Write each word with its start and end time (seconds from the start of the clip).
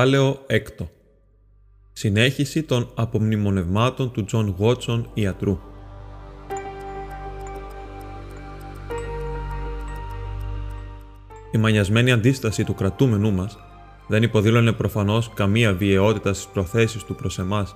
Κεφάλαιο 0.00 0.38
6. 0.46 0.86
Συνέχιση 1.92 2.62
των 2.62 2.90
απομνημονευμάτων 2.94 4.12
του 4.12 4.24
Τζον 4.24 4.54
Γουώτσον 4.56 5.10
ιατρού. 5.14 5.58
Η 11.52 11.58
μανιασμένη 11.58 12.12
αντίσταση 12.12 12.64
του 12.64 12.74
κρατούμενού 12.74 13.32
μας 13.32 13.58
δεν 14.06 14.22
υποδήλωνε 14.22 14.72
προφανώς 14.72 15.30
καμία 15.34 15.74
βιαιότητα 15.74 16.32
στις 16.32 16.46
προθέσεις 16.52 17.04
του 17.04 17.14
προς 17.14 17.38
εμάς, 17.38 17.74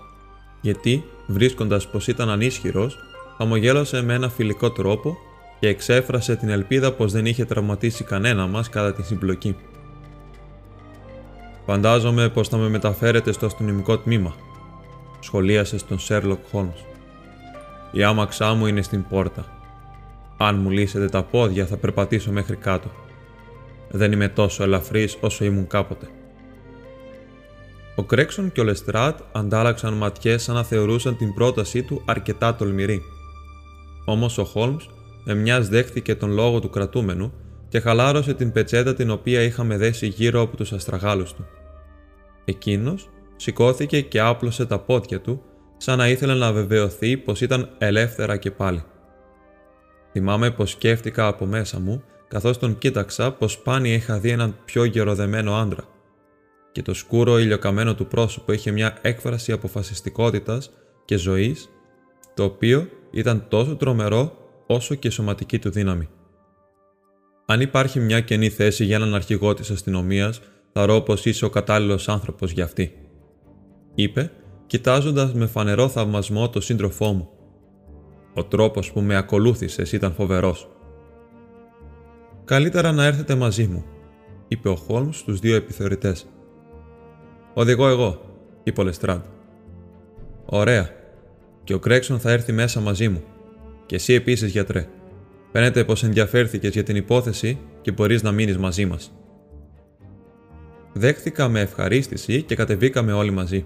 γιατί, 0.60 1.04
βρίσκοντας 1.26 1.88
πως 1.88 2.06
ήταν 2.06 2.30
ανίσχυρος, 2.30 2.98
χαμογέλασε 3.36 4.02
με 4.02 4.14
ένα 4.14 4.28
φιλικό 4.28 4.70
τρόπο 4.70 5.16
και 5.60 5.68
εξέφρασε 5.68 6.36
την 6.36 6.48
ελπίδα 6.48 6.92
πως 6.92 7.12
δεν 7.12 7.26
είχε 7.26 7.44
τραυματίσει 7.44 8.04
κανένα 8.04 8.46
μας 8.46 8.68
κατά 8.68 8.92
τη 8.94 9.02
συμπλοκή. 9.02 9.56
Φαντάζομαι 11.66 12.28
πως 12.28 12.48
θα 12.48 12.56
με 12.56 12.68
μεταφέρετε 12.68 13.32
στο 13.32 13.46
αστυνομικό 13.46 13.98
τμήμα, 13.98 14.34
σχολίασε 15.20 15.78
στον 15.78 15.98
Σέρλοκ 15.98 16.38
Χόλμς. 16.50 16.80
Η 17.92 18.02
άμαξά 18.02 18.54
μου 18.54 18.66
είναι 18.66 18.82
στην 18.82 19.04
πόρτα. 19.08 19.46
Αν 20.36 20.58
μου 20.58 20.70
λύσετε 20.70 21.08
τα 21.08 21.22
πόδια 21.22 21.66
θα 21.66 21.76
περπατήσω 21.76 22.32
μέχρι 22.32 22.56
κάτω. 22.56 22.90
Δεν 23.90 24.12
είμαι 24.12 24.28
τόσο 24.28 24.62
ελαφρύς 24.62 25.16
όσο 25.20 25.44
ήμουν 25.44 25.66
κάποτε. 25.66 26.08
Ο 27.96 28.02
Γκρέγκσον 28.02 28.52
και 28.52 28.60
ο 28.60 28.64
Λεστράντ 28.64 29.18
αντάλλαξαν 29.32 29.94
ματιές 29.94 30.42
σαν 30.42 30.54
να 30.54 30.62
θεωρούσαν 30.62 31.16
την 31.16 31.34
πρότασή 31.34 31.82
του 31.82 32.02
αρκετά 32.04 32.54
τολμηρή. 32.54 33.02
Όμως 34.04 34.38
ο 34.38 34.44
Χόλμς 34.44 34.88
μεμιάς 35.24 35.68
δέχθηκε 35.68 36.14
τον 36.14 36.30
λόγο 36.30 36.60
του 36.60 36.70
κρατούμενου 36.70 37.32
και 37.68 37.80
χαλάρωσε 37.80 38.34
την 38.34 38.52
πετσέτα 38.52 38.94
την 38.94 39.10
οποία 39.10 39.42
είχαμε 39.42 39.76
δέσει 39.76 40.06
γύρω 40.06 40.40
από 40.40 40.56
τους 40.56 40.72
αστραγάλους 40.72 41.32
του. 41.32 41.46
Εκείνος 42.44 43.10
σηκώθηκε 43.36 44.00
και 44.00 44.20
άπλωσε 44.20 44.66
τα 44.66 44.78
πόδια 44.78 45.20
του, 45.20 45.42
σαν 45.76 45.98
να 45.98 46.08
ήθελε 46.08 46.34
να 46.34 46.52
βεβαιωθεί 46.52 47.16
πως 47.16 47.40
ήταν 47.40 47.74
ελεύθερα 47.78 48.36
και 48.36 48.50
πάλι. 48.50 48.84
Θυμάμαι 50.12 50.50
πως 50.50 50.70
σκέφτηκα 50.70 51.26
από 51.26 51.46
μέσα 51.46 51.80
μου, 51.80 52.02
καθώς 52.28 52.58
τον 52.58 52.78
κοίταξα 52.78 53.32
πως 53.32 53.52
σπάνια 53.52 53.94
είχα 53.94 54.18
δει 54.18 54.30
έναν 54.30 54.56
πιο 54.64 54.84
γεροδεμένο 54.84 55.54
άντρα 55.54 55.84
και 56.74 56.82
το 56.82 56.94
σκούρο 56.94 57.38
ηλιοκαμένο 57.38 57.94
του 57.94 58.06
πρόσωπο 58.06 58.52
είχε 58.52 58.70
μια 58.70 58.98
έκφραση 59.02 59.52
αποφασιστικότητας 59.52 60.70
και 61.04 61.16
ζωής, 61.16 61.68
το 62.34 62.44
οποίο 62.44 62.88
ήταν 63.10 63.46
τόσο 63.48 63.76
τρομερό 63.76 64.36
όσο 64.66 64.94
και 64.94 65.10
σωματική 65.10 65.58
του 65.58 65.70
δύναμη. 65.70 66.08
Αν 67.46 67.60
υπάρχει 67.60 68.00
μια 68.00 68.20
κενή 68.20 68.48
θέση 68.48 68.84
για 68.84 68.96
έναν 68.96 69.14
αρχηγό 69.14 69.54
της 69.54 69.70
αστυνομίας, 69.70 70.40
θα 70.76 70.86
ρω 70.86 71.00
πως 71.00 71.24
είσαι 71.24 71.44
ο 71.44 71.50
κατάλληλος 71.50 72.08
άνθρωπος 72.08 72.50
για 72.50 72.64
αυτή», 72.64 72.96
είπε, 73.94 74.30
κοιτάζοντας 74.66 75.34
με 75.34 75.46
φανερό 75.46 75.88
θαυμασμό 75.88 76.48
το 76.50 76.60
σύντροφό 76.60 77.12
μου. 77.12 77.28
«Ο 78.34 78.44
τρόπος 78.44 78.92
που 78.92 79.00
με 79.00 79.16
ακολούθησες 79.16 79.92
ήταν 79.92 80.12
φοβερός». 80.12 80.68
«Καλύτερα 82.44 82.92
να 82.92 83.04
έρθετε 83.04 83.34
μαζί 83.34 83.66
μου», 83.66 83.84
είπε 84.48 84.68
ο 84.68 84.76
Χόλμς 84.76 85.18
στους 85.18 85.38
δύο 85.38 85.56
επιθεωρητές. 85.56 86.26
«Οδηγώ 87.54 87.88
εγώ», 87.88 88.20
είπε 88.62 88.80
ο 88.80 88.84
Λεστράντ. 88.84 89.22
«Ωραία. 90.44 90.90
Και 91.64 91.74
ο 91.74 91.78
Κρέξον 91.78 92.18
θα 92.20 92.30
έρθει 92.30 92.52
μέσα 92.52 92.80
μαζί 92.80 93.08
μου. 93.08 93.22
Και 93.86 93.94
εσύ 93.94 94.12
επίσης, 94.12 94.50
γιατρέ. 94.50 94.88
Φαίνεται 95.52 95.84
πως 95.84 96.02
ενδιαφέρθηκες 96.02 96.72
για 96.72 96.82
την 96.82 96.96
υπόθεση 96.96 97.58
και 97.80 97.92
μπορείς 97.92 98.22
να 98.22 98.32
μείνεις 98.32 98.58
μαζί 98.58 98.86
μας». 98.86 99.12
Δέχθηκα 100.96 101.48
με 101.48 101.60
ευχαρίστηση 101.60 102.42
και 102.42 102.54
κατεβήκαμε 102.54 103.12
όλοι 103.12 103.30
μαζί. 103.30 103.64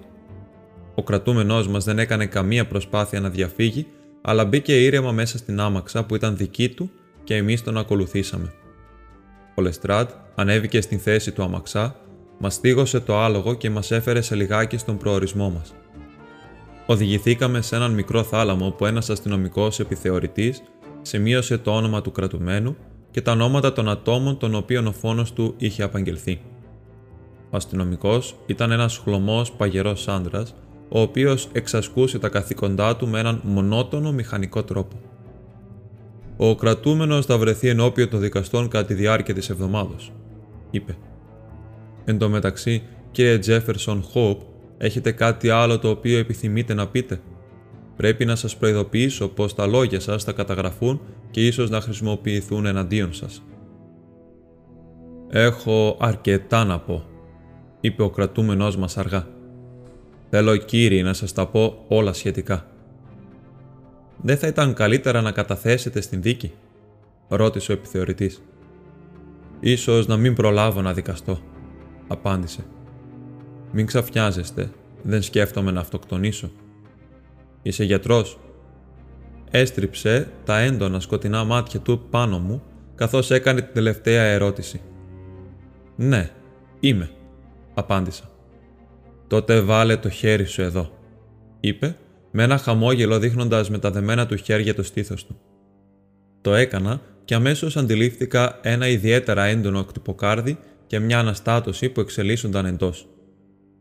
Ο 0.94 1.02
κρατούμενός 1.02 1.68
μας 1.68 1.84
δεν 1.84 1.98
έκανε 1.98 2.26
καμία 2.26 2.66
προσπάθεια 2.66 3.20
να 3.20 3.30
διαφύγει, 3.30 3.86
αλλά 4.20 4.44
μπήκε 4.44 4.84
ήρεμα 4.84 5.12
μέσα 5.12 5.38
στην 5.38 5.60
άμαξα 5.60 6.04
που 6.04 6.14
ήταν 6.14 6.36
δική 6.36 6.68
του 6.68 6.90
και 7.24 7.36
εμείς 7.36 7.62
τον 7.62 7.78
ακολουθήσαμε. 7.78 8.52
Ο 9.54 9.62
Λεστράτ 9.62 10.10
ανέβηκε 10.34 10.80
στην 10.80 10.98
θέση 10.98 11.32
του 11.32 11.42
αμαξά, 11.42 11.96
μας 12.38 12.54
στίγωσε 12.54 13.00
το 13.00 13.18
άλογο 13.18 13.54
και 13.54 13.70
μας 13.70 13.90
έφερε 13.90 14.20
σε 14.20 14.34
λιγάκι 14.34 14.76
στον 14.76 14.96
προορισμό 14.96 15.50
μας. 15.50 15.74
Οδηγηθήκαμε 16.86 17.60
σε 17.60 17.76
έναν 17.76 17.92
μικρό 17.92 18.22
θάλαμο 18.22 18.70
που 18.70 18.86
ένας 18.86 19.10
αστυνομικός 19.10 19.80
επιθεωρητής 19.80 20.62
σημείωσε 21.02 21.58
το 21.58 21.70
όνομα 21.70 22.00
του 22.00 22.12
κρατουμένου 22.12 22.76
και 23.10 23.20
τα 23.20 23.32
ονόματα 23.32 23.72
των 23.72 23.88
ατόμων 23.88 24.38
των 24.38 24.54
οποίων 24.54 24.86
ο 24.86 24.92
φόνος 24.92 25.32
του 25.32 25.54
είχε 25.58 25.82
απαγγελθεί. 25.82 26.40
Ο 27.50 27.56
αστυνομικός 27.56 28.36
ήταν 28.46 28.70
ένας 28.70 28.96
χλωμός 28.96 29.52
παγερός 29.52 30.08
άντρας, 30.08 30.54
ο 30.88 31.00
οποίος 31.00 31.48
εξασκούσε 31.52 32.18
τα 32.18 32.28
καθήκοντά 32.28 32.96
του 32.96 33.08
με 33.08 33.18
έναν 33.18 33.40
μονότονο 33.44 34.12
μηχανικό 34.12 34.62
τρόπο. 34.62 34.96
Ο 36.36 36.54
κρατούμενος 36.54 37.26
θα 37.26 37.38
βρεθεί 37.38 37.68
ενώπιον 37.68 38.08
των 38.08 38.20
δικαστών 38.20 38.68
κατά 38.68 38.86
τη 38.86 38.94
διάρκεια 38.94 39.34
της 39.34 39.50
εβδομάδα, 39.50 39.94
είπε. 40.70 40.96
Εν 42.04 42.18
τω 42.18 42.28
μεταξύ, 42.28 42.82
κύριε 43.10 43.38
Τζέφερσον 43.38 44.02
Χόπ, 44.02 44.40
έχετε 44.78 45.12
κάτι 45.12 45.50
άλλο 45.50 45.78
το 45.78 45.88
οποίο 45.88 46.18
επιθυμείτε 46.18 46.74
να 46.74 46.88
πείτε; 46.88 47.20
Πρέπει 47.98 48.24
να 48.24 48.36
σας 48.36 48.56
προειδοποιήσω 48.56 49.28
πως 49.28 49.54
τα 49.54 49.66
λόγια 49.66 50.00
σας 50.00 50.24
θα 50.24 50.32
καταγραφούν 50.32 51.00
και 51.30 51.46
ίσως 51.46 51.70
να 51.70 51.80
χρησιμοποιηθούν 51.80 52.66
εναντίον 52.66 53.12
σας. 53.12 53.42
Έχω 55.30 55.96
αρκετά 56.00 56.64
να 56.64 56.78
πω, 56.78 57.04
είπε 57.80 58.02
ο 58.02 58.10
κρατούμενός 58.10 58.76
μας 58.76 58.98
αργά. 58.98 59.26
Θέλω 60.30 60.56
κύριοι 60.56 61.02
να 61.02 61.12
σας 61.12 61.32
τα 61.32 61.46
πω 61.46 61.84
όλα 61.88 62.12
σχετικά. 62.12 62.66
Δεν 64.22 64.36
θα 64.36 64.46
ήταν 64.46 64.74
καλύτερα 64.74 65.20
να 65.20 65.32
καταθέσετε 65.32 66.00
στην 66.00 66.22
δίκη, 66.22 66.52
ρώτησε 67.28 67.72
ο 67.72 67.74
επιθεωρητής. 67.74 68.42
Ίσως 69.60 70.06
να 70.06 70.16
μην 70.16 70.34
προλάβω 70.34 70.82
να 70.82 70.92
δικαστώ, 70.92 71.40
απάντησε. 72.08 72.64
Μην 73.72 73.86
ξαφνιάζεστε, 73.86 74.70
δεν 75.02 75.22
σκέφτομαι 75.22 75.70
να 75.70 75.80
αυτοκτονήσω. 75.80 76.50
Είσαι 77.62 77.84
γιατρός; 77.84 78.38
Έστριψε 79.50 80.28
τα 80.44 80.58
έντονα 80.58 81.00
σκοτεινά 81.00 81.44
μάτια 81.44 81.80
του 81.80 82.06
πάνω 82.10 82.38
μου, 82.38 82.62
καθώς 82.94 83.30
έκανε 83.30 83.60
την 83.60 83.74
τελευταία 83.74 84.22
ερώτηση. 84.22 84.80
Ναι, 85.96 86.30
είμαι 86.80 87.10
απάντησα. 87.78 88.30
Τότε 89.26 89.60
βάλε 89.60 89.96
το 89.96 90.08
χέρι 90.08 90.44
σου 90.44 90.62
εδώ, 90.62 90.90
είπε, 91.60 91.96
με 92.30 92.42
ένα 92.42 92.58
χαμόγελο 92.58 93.18
δείχνοντας 93.18 93.70
με 93.70 93.78
τα 93.78 93.90
δεμένα 93.90 94.26
του 94.26 94.36
χέρια 94.36 94.74
το 94.74 94.82
στήθος 94.82 95.26
του. 95.26 95.40
Το 96.40 96.54
έκανα 96.54 97.00
και 97.24 97.34
αμέσως 97.34 97.76
αντιλήφθηκα 97.76 98.58
ένα 98.62 98.88
ιδιαίτερα 98.88 99.44
έντονο 99.44 99.84
κτυποκάρδι 99.84 100.58
και 100.86 100.98
μια 100.98 101.18
αναστάτωση 101.18 101.88
που 101.88 102.00
εξελίσσονταν 102.00 102.66
εντός. 102.66 103.08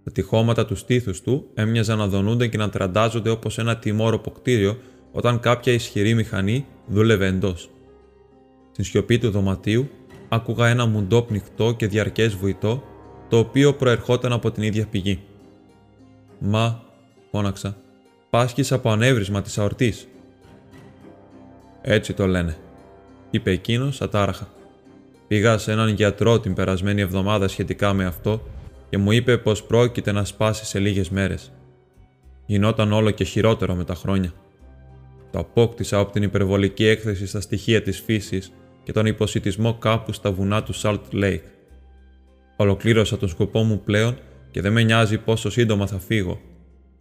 Τα 0.04 0.12
τυχώματα 0.12 0.66
του 0.66 0.76
στήθους 0.76 1.22
του 1.22 1.50
έμοιαζαν 1.54 1.98
να 1.98 2.08
δονούνται 2.08 2.48
και 2.48 2.58
να 2.58 2.70
τραντάζονται 2.70 3.30
όπως 3.30 3.58
ένα 3.58 3.78
τιμόροπο 3.78 4.32
κτίριο 4.32 4.78
όταν 5.12 5.40
κάποια 5.40 5.74
ισχυρή 5.74 6.14
μηχανή 6.14 6.66
δούλευε 6.88 7.28
εντός. 7.28 7.70
Στην 8.72 8.84
σιωπή 8.84 9.18
του 9.18 9.30
δωματίου 9.30 9.90
άκουγα 10.30 10.68
ένα 10.68 10.86
μουντό 10.86 11.22
πνιχτό 11.22 11.72
και 11.72 11.88
διαρκές 11.88 12.36
βουητό 12.36 12.84
το 13.30 13.38
οποίο 13.38 13.74
προερχόταν 13.74 14.32
από 14.32 14.52
την 14.52 14.64
ίδια 14.64 14.86
πηγή. 14.86 15.20
«Μα», 16.40 16.82
φώναξα, 17.32 17.78
«πάσχεις 18.30 18.72
από 18.72 18.90
ανέβρισμα 18.90 19.42
της 19.42 19.58
αορτής». 19.58 20.08
«Έτσι 21.82 22.14
το 22.14 22.28
λένε», 22.28 22.58
είπε 23.30 23.52
εκείνος 23.52 24.02
ατάραχα. 24.02 24.50
Πήγα 25.28 25.58
σε 25.58 25.72
έναν 25.72 25.90
γιατρό 25.90 26.40
την 26.40 26.54
περασμένη 26.54 27.02
εβδομάδα 27.02 27.48
σχετικά 27.48 27.94
με 27.94 28.06
αυτό 28.06 28.42
και 28.90 28.98
μου 28.98 29.12
είπε 29.12 29.38
πως 29.38 29.64
πρόκειται 29.64 30.12
να 30.12 30.24
σπάσει 30.24 30.66
σε 30.66 30.80
λίγες 30.80 31.10
μέρες. 31.10 31.52
Γινόταν 32.46 32.92
όλο 32.92 33.12
και 33.12 33.24
χειρότερο 33.24 33.76
με 33.76 33.84
τα 33.84 33.96
χρόνια. 33.96 34.34
Το 35.32 35.40
απόκτησα 35.40 36.00
από 36.00 36.12
την 36.12 36.24
υπερβολική 36.24 36.86
έκθεση 36.86 37.28
στα 37.28 37.42
στοιχεία 37.42 37.82
της 37.82 38.02
φύσης 38.02 38.52
και 38.84 38.92
τον 38.92 39.06
υποσυτισμό 39.06 39.74
κάπου 39.74 40.12
στα 40.12 40.32
βουνά 40.32 40.64
του 40.64 40.76
Salt 40.76 41.00
Lake. 41.14 41.42
Ολοκλήρωσα 42.60 43.18
τον 43.18 43.30
σκοπό 43.30 43.64
μου 43.64 43.82
πλέον 43.84 44.18
και 44.52 44.62
δεν 44.62 44.72
με 44.72 44.84
νοιάζει 44.84 45.18
πόσο 45.18 45.50
σύντομα 45.50 45.88
θα 45.88 46.00
φύγω. 46.00 46.42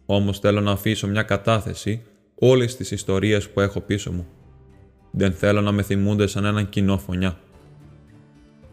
Όμως 0.05 0.39
θέλω 0.39 0.61
να 0.61 0.71
αφήσω 0.71 1.07
μια 1.07 1.23
κατάθεση 1.23 2.01
όλες 2.35 2.75
τις 2.75 2.91
ιστορίες 2.91 3.49
που 3.49 3.59
έχω 3.59 3.81
πίσω 3.81 4.11
μου. 4.11 4.27
Δεν 5.11 5.33
θέλω 5.33 5.61
να 5.61 5.71
με 5.71 5.81
θυμούνται 5.81 6.27
σαν 6.27 6.45
έναν 6.45 6.69
κοινό 6.69 6.97
φωνιά. 6.97 7.39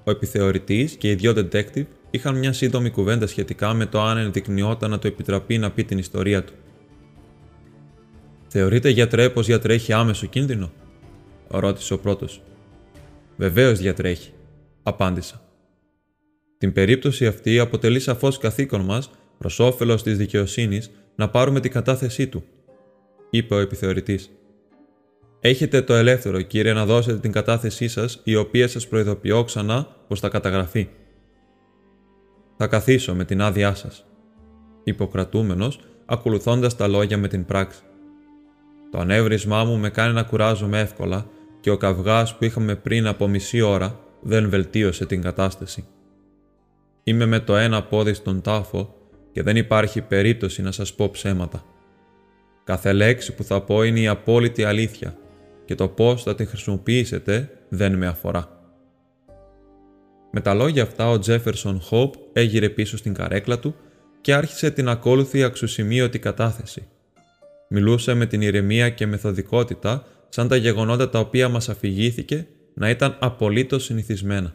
Ο 0.05 0.11
επιθεωρητής 0.11 0.97
και 0.97 1.11
οι 1.11 1.15
δύο 1.15 1.33
detective 1.37 1.87
είχαν 2.11 2.39
μια 2.39 2.53
σύντομη 2.53 2.91
κουβέντα 2.91 3.27
σχετικά 3.27 3.75
με 3.75 3.87
το 3.87 4.01
αν 4.01 4.19
ενδεικνυόταν 4.19 4.91
να 4.91 4.99
το 4.99 5.07
επιτραπεί 5.07 5.59
να 5.59 5.71
πει 5.71 5.85
την 5.85 5.99
ιστορία 5.99 6.45
του. 6.45 6.53
Θεωρείτε 8.49 8.89
γιατρέ 8.89 9.31
πως 9.31 9.47
διατρέχει 9.47 9.93
άμεσο 9.93 10.27
κίνδυνο, 10.27 10.73
ρώτησε 11.49 11.95
ο 11.95 11.99
πρώτος. 11.99 12.43
Βεβαίως 13.37 13.79
διατρέχει, 13.79 14.33
απάντησα. 14.83 15.44
Την 16.65 16.73
περίπτωση 16.73 17.27
αυτή 17.27 17.59
αποτελεί 17.59 18.01
σαφώς 18.01 18.39
καθήκον 18.39 18.81
μας, 18.81 19.11
προς 19.39 19.61
όφελος 19.61 20.03
της 20.03 20.17
δικαιοσύνης, 20.17 20.91
να 21.15 21.29
πάρουμε 21.29 21.61
την 21.61 21.71
κατάθεσή 21.71 22.27
του, 22.27 22.45
είπε 23.31 23.55
ο 23.55 23.59
επιθεωρητής. 23.59 24.31
Έχετε 25.41 25.83
το 25.83 25.95
ελεύθερο, 25.95 26.41
κύριε, 26.41 26.73
να 26.73 26.87
δώσετε 26.87 27.19
την 27.19 27.33
κατάθεσή 27.33 27.89
σας, 27.89 28.21
η 28.25 28.35
οποία 28.35 28.69
σας 28.69 28.89
προειδοποιώ 28.89 29.45
ξανά 29.45 29.89
πως 30.09 30.21
θα 30.21 30.29
καταγραφεί. 30.29 30.89
Θα 32.57 32.67
καθίσω 32.67 33.15
με 33.15 33.25
την 33.25 33.43
άδειά 33.43 33.75
σας, 33.75 34.07
είπε 34.85 35.03
ο 35.03 35.09
κρατούμενος, 35.09 35.81
ακολουθώντας 36.07 36.77
τα 36.77 36.89
λόγια 36.89 37.19
με 37.19 37.29
την 37.29 37.45
πράξη. 37.45 37.81
Το 38.91 38.99
ανέβρισμά 38.99 39.65
μου 39.65 39.77
με 39.77 39.91
κάνει 39.91 40.15
να 40.15 40.23
κουράζομαι 40.23 40.81
εύκολα 40.81 41.27
και 41.61 41.71
ο 41.71 41.77
καυγάς 41.77 42.37
που 42.37 42.45
είχαμε 42.45 42.75
πριν 42.75 43.07
από 43.07 43.29
μισή 43.29 43.61
ώρα 43.61 43.99
δεν 44.21 44.49
βελτίωσε 44.49 45.07
την 45.07 45.23
κατάσταση. 45.23 45.87
Είμαι 47.05 47.27
με 47.27 47.41
το 47.41 47.57
ένα 47.57 47.83
πόδι 47.83 48.15
στον 48.15 48.41
τάφο 48.41 48.95
και 49.33 49.43
δεν 49.43 49.57
υπάρχει 49.57 50.01
περίπτωση 50.01 50.63
να 50.63 50.73
σας 50.73 50.95
πω 50.95 51.11
ψέματα. 51.11 51.65
Κάθε 52.65 52.93
λέξη 52.93 53.35
που 53.35 53.45
θα 53.45 53.63
πω 53.63 53.83
είναι 53.83 54.01
η 54.01 54.07
απόλυτη 54.07 54.65
αλήθεια 54.65 55.17
και 55.65 55.75
το 55.75 55.89
πώς 55.89 56.23
θα 56.23 56.35
την 56.35 56.47
χρησιμοποιήσετε 56.47 57.51
δεν 57.69 57.97
με 57.97 58.07
αφορά. 58.07 58.49
Με 60.31 60.41
τα 60.41 60.55
λόγια 60.55 60.83
αυτά 60.83 61.11
ο 61.11 61.19
Τζέφερσον 61.19 61.81
Χόπ 61.81 62.15
έγειρε 62.33 62.69
πίσω 62.69 62.97
στην 62.97 63.15
καρέκλα 63.15 63.59
του 63.59 63.75
και 64.21 64.35
άρχισε 64.35 64.71
την 64.71 64.89
ακόλουθη 64.89 65.43
αξιοσημείωτη 65.43 66.19
κατάθεση. 66.19 66.87
Μιλούσε 67.69 68.15
με 68.15 68.27
την 68.27 68.41
ηρεμία 68.41 68.91
και 68.91 69.07
μεθοδικότητα 69.07 70.07
σαν 70.29 70.49
τα 70.49 70.57
γεγονότα 70.57 71.11
τα 71.11 71.19
οποία 71.19 71.49
μας 71.49 71.69
αφηγήθηκε 71.69 72.47
να 72.75 72.91
ήταν 72.91 73.17
απολύτως 73.21 73.85
συνηθισμένα. 73.85 74.55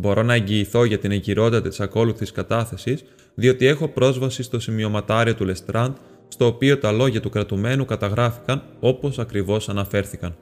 Μπορώ 0.00 0.22
να 0.22 0.34
εγγυηθώ 0.34 0.84
για 0.84 0.98
την 0.98 1.10
εγκυρότητα 1.10 1.62
της 1.62 1.80
ακόλουθης 1.80 2.32
κατάθεσης, 2.32 3.04
διότι 3.34 3.66
έχω 3.66 3.88
πρόσβαση 3.88 4.42
στο 4.42 4.60
σημειωματάριο 4.60 5.34
του 5.34 5.44
Λεστράντ, 5.44 5.96
στο 6.28 6.46
οποίο 6.46 6.78
τα 6.78 6.92
λόγια 6.92 7.20
του 7.20 7.30
κρατουμένου 7.30 7.84
καταγράφηκαν 7.84 8.62
όπως 8.80 9.18
ακριβώς 9.18 9.68
αναφέρθηκαν. 9.68 10.36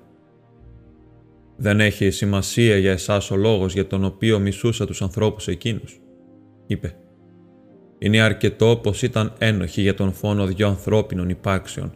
«Δεν 1.56 1.80
έχει 1.80 2.10
σημασία 2.10 2.76
για 2.76 2.92
εσάς 2.92 3.30
ο 3.30 3.36
λόγος 3.36 3.72
για 3.72 3.86
τον 3.86 4.04
οποίο 4.04 4.38
μισούσα 4.38 4.86
τους 4.86 5.02
ανθρώπους 5.02 5.48
εκείνους», 5.48 6.00
είπε. 6.66 6.96
«Είναι 7.98 8.20
αρκετό 8.20 8.80
πως 8.82 9.02
ήταν 9.02 9.32
ένοχοι 9.38 9.80
για 9.80 9.94
τον 9.94 10.12
φόνο 10.12 10.46
δυο 10.46 10.68
ανθρώπινων 10.68 11.28
υπάρξεων, 11.28 11.92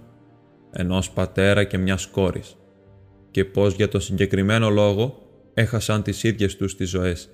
ενός 0.73 1.11
πατέρα 1.11 1.65
και 1.65 1.79
μιας 1.79 2.07
κόρης, 2.07 2.57
και 3.31 3.45
πως 3.45 3.75
για 3.75 3.89
το 3.89 4.01
συγκεκριμένο 4.01 4.71
λόγο 4.71 5.19
έχασαν 5.55 6.03
τις 6.03 6.23
ίδιες 6.23 6.57
τους 6.57 6.77
τις 6.77 6.91
ζωές. 6.91 7.31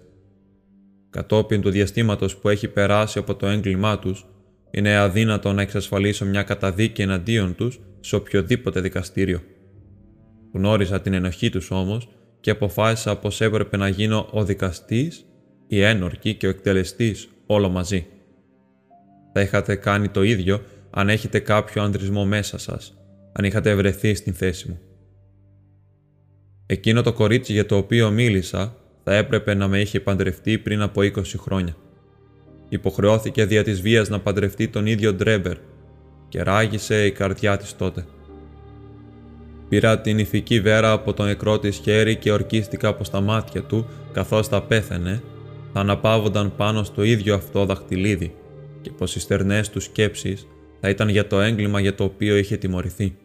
Κατόπιν 1.11 1.61
του 1.61 1.71
διαστήματος 1.71 2.37
που 2.37 2.49
έχει 2.49 2.69
περάσει 2.69 3.19
από 3.19 3.35
το 3.35 3.47
έγκλημά 3.47 3.99
τους, 3.99 4.27
είναι 4.71 4.97
αδύνατο 4.97 5.53
να 5.53 5.63
εξασφαλίσω 5.63 6.25
μια 6.25 6.43
καταδίκη 6.43 7.03
εναντίον 7.03 7.55
τους 7.55 7.81
σε 8.01 8.17
οποιοδήποτε 8.17 8.81
δικαστήριο. 8.81 9.41
Γνώριζα 10.53 11.01
την 11.01 11.13
ενοχή 11.13 11.51
τους 11.51 11.71
όμως 11.71 12.09
και 12.41 12.51
αποφάσισα 12.51 13.17
πως 13.17 13.41
έπρεπε 13.41 13.77
να 13.77 13.89
γίνω 13.89 14.29
ο 14.31 14.45
δικαστής, 14.45 15.25
η 15.67 15.81
ένορκη 15.81 16.35
και 16.35 16.47
ο 16.47 16.51
εκτελεστής 16.51 17.29
όλο 17.47 17.69
μαζί. 17.69 18.07
Θα 19.33 19.41
είχατε 19.41 19.77
κάνει 19.77 20.09
το 20.09 20.23
ίδιο 20.23 20.63
αν 20.91 21.09
έχετε 21.09 21.39
κάποιο 21.39 21.83
ανδρισμό 21.83 22.25
μέσα 22.25 22.59
σας, 22.59 22.99
αν 23.33 23.45
είχατε 23.45 23.75
βρεθεί 23.75 24.15
στην 24.15 24.35
θέση 24.35 24.69
μου. 24.69 24.79
Εκείνο 26.67 27.03
το 27.03 27.13
κορίτσι 27.13 27.53
για 27.53 27.67
το 27.67 27.77
οποίο 27.77 28.11
μίλησα 28.11 28.77
θα 29.11 29.17
έπρεπε 29.17 29.55
να 29.55 29.69
με 29.69 29.81
είχε 29.81 30.01
παντρευτεί 30.01 30.59
πριν 30.59 30.83
από 30.83 31.01
20 31.01 31.23
χρόνια. 31.39 31.77
Υποχρεώθηκε 32.69 33.45
δια 33.45 33.65
της 33.65 33.81
βίας 33.81 34.09
να 34.09 34.21
παντρευτεί 34.21 34.69
τον 34.69 34.87
ίδιο 34.87 35.13
Ντρέμπερ 35.13 35.57
και 36.29 36.43
ράγισε 36.43 37.07
η 37.07 37.13
καρδιά 37.13 37.57
της 37.57 37.77
τότε. 37.77 38.07
Πήρα 39.69 40.01
την 40.01 40.19
ηφική 40.19 40.61
βέρα 40.61 40.93
από 40.93 41.13
τον 41.13 41.27
νεκρό 41.27 41.59
της 41.59 41.77
χέρι 41.77 42.17
και 42.17 42.33
ορκίστηκα 42.33 42.89
από 42.89 43.05
στα 43.05 43.21
μάτια 43.21 43.63
του 43.63 43.87
καθώς 44.13 44.49
τα 44.49 44.63
πέθαινε, 44.63 45.23
θα 45.73 45.81
αναπαύονταν 45.81 46.57
πάνω 46.57 46.83
στο 46.83 47.03
ίδιο 47.03 47.35
αυτό 47.35 47.65
δαχτυλίδι 47.65 48.35
και 48.81 48.91
πως 48.91 49.17
οι 49.17 49.21
στερνές 49.21 49.71
του 49.71 49.81
σκέψεις 49.81 50.47
θα 50.81 50.89
ήταν 50.89 51.09
για 51.09 51.27
το 51.27 51.41
έγκλημα 51.41 51.81
για 51.81 51.95
το 51.95 52.05
οποίο 52.05 52.37
είχε 52.37 52.57
τιμωρηθεί. 52.57 53.17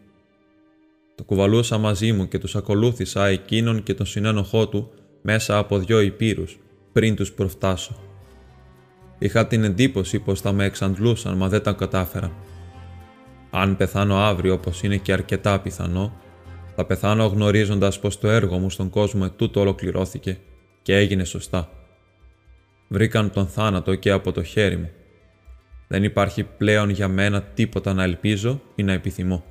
Το 1.14 1.24
κουβαλούσα 1.24 1.78
μαζί 1.78 2.12
μου 2.12 2.28
και 2.28 2.38
τους 2.38 2.56
ακολούθησα 2.56 3.26
εκείνον 3.26 3.82
και 3.82 3.94
τον 3.94 4.06
συνένοχό 4.06 4.68
του 4.68 4.90
μέσα 5.26 5.58
από 5.58 5.78
δυο 5.78 6.00
υπήρους 6.00 6.58
πριν 6.92 7.16
τους 7.16 7.32
προφτάσω. 7.32 7.96
Είχα 9.18 9.46
την 9.46 9.64
εντύπωση 9.64 10.18
πως 10.18 10.40
θα 10.40 10.52
με 10.52 10.64
εξαντλούσαν 10.64 11.36
μα 11.36 11.48
δεν 11.48 11.62
τα 11.62 11.72
κατάφερα. 11.72 12.32
Αν 13.50 13.76
πεθάνω 13.76 14.16
αύριο 14.16 14.54
όπως 14.54 14.82
είναι 14.82 14.96
και 14.96 15.12
αρκετά 15.12 15.60
πιθανό, 15.60 16.20
θα 16.76 16.84
πεθάνω 16.84 17.26
γνωρίζοντας 17.26 18.00
πως 18.00 18.18
το 18.18 18.28
έργο 18.28 18.58
μου 18.58 18.70
στον 18.70 18.90
κόσμο 18.90 19.22
ετούτο 19.24 19.60
ολοκληρώθηκε 19.60 20.38
και 20.82 20.96
έγινε 20.96 21.24
σωστά. 21.24 21.68
Βρήκαν 22.88 23.30
τον 23.30 23.46
θάνατο 23.46 23.94
και 23.94 24.10
από 24.10 24.32
το 24.32 24.42
χέρι 24.42 24.76
μου. 24.76 24.90
Δεν 25.88 26.04
υπάρχει 26.04 26.42
πλέον 26.42 26.88
για 26.88 27.08
μένα 27.08 27.42
τίποτα 27.42 27.92
να 27.92 28.02
ελπίζω 28.02 28.60
ή 28.74 28.82
να 28.82 28.92
επιθυμώ. 28.92 29.44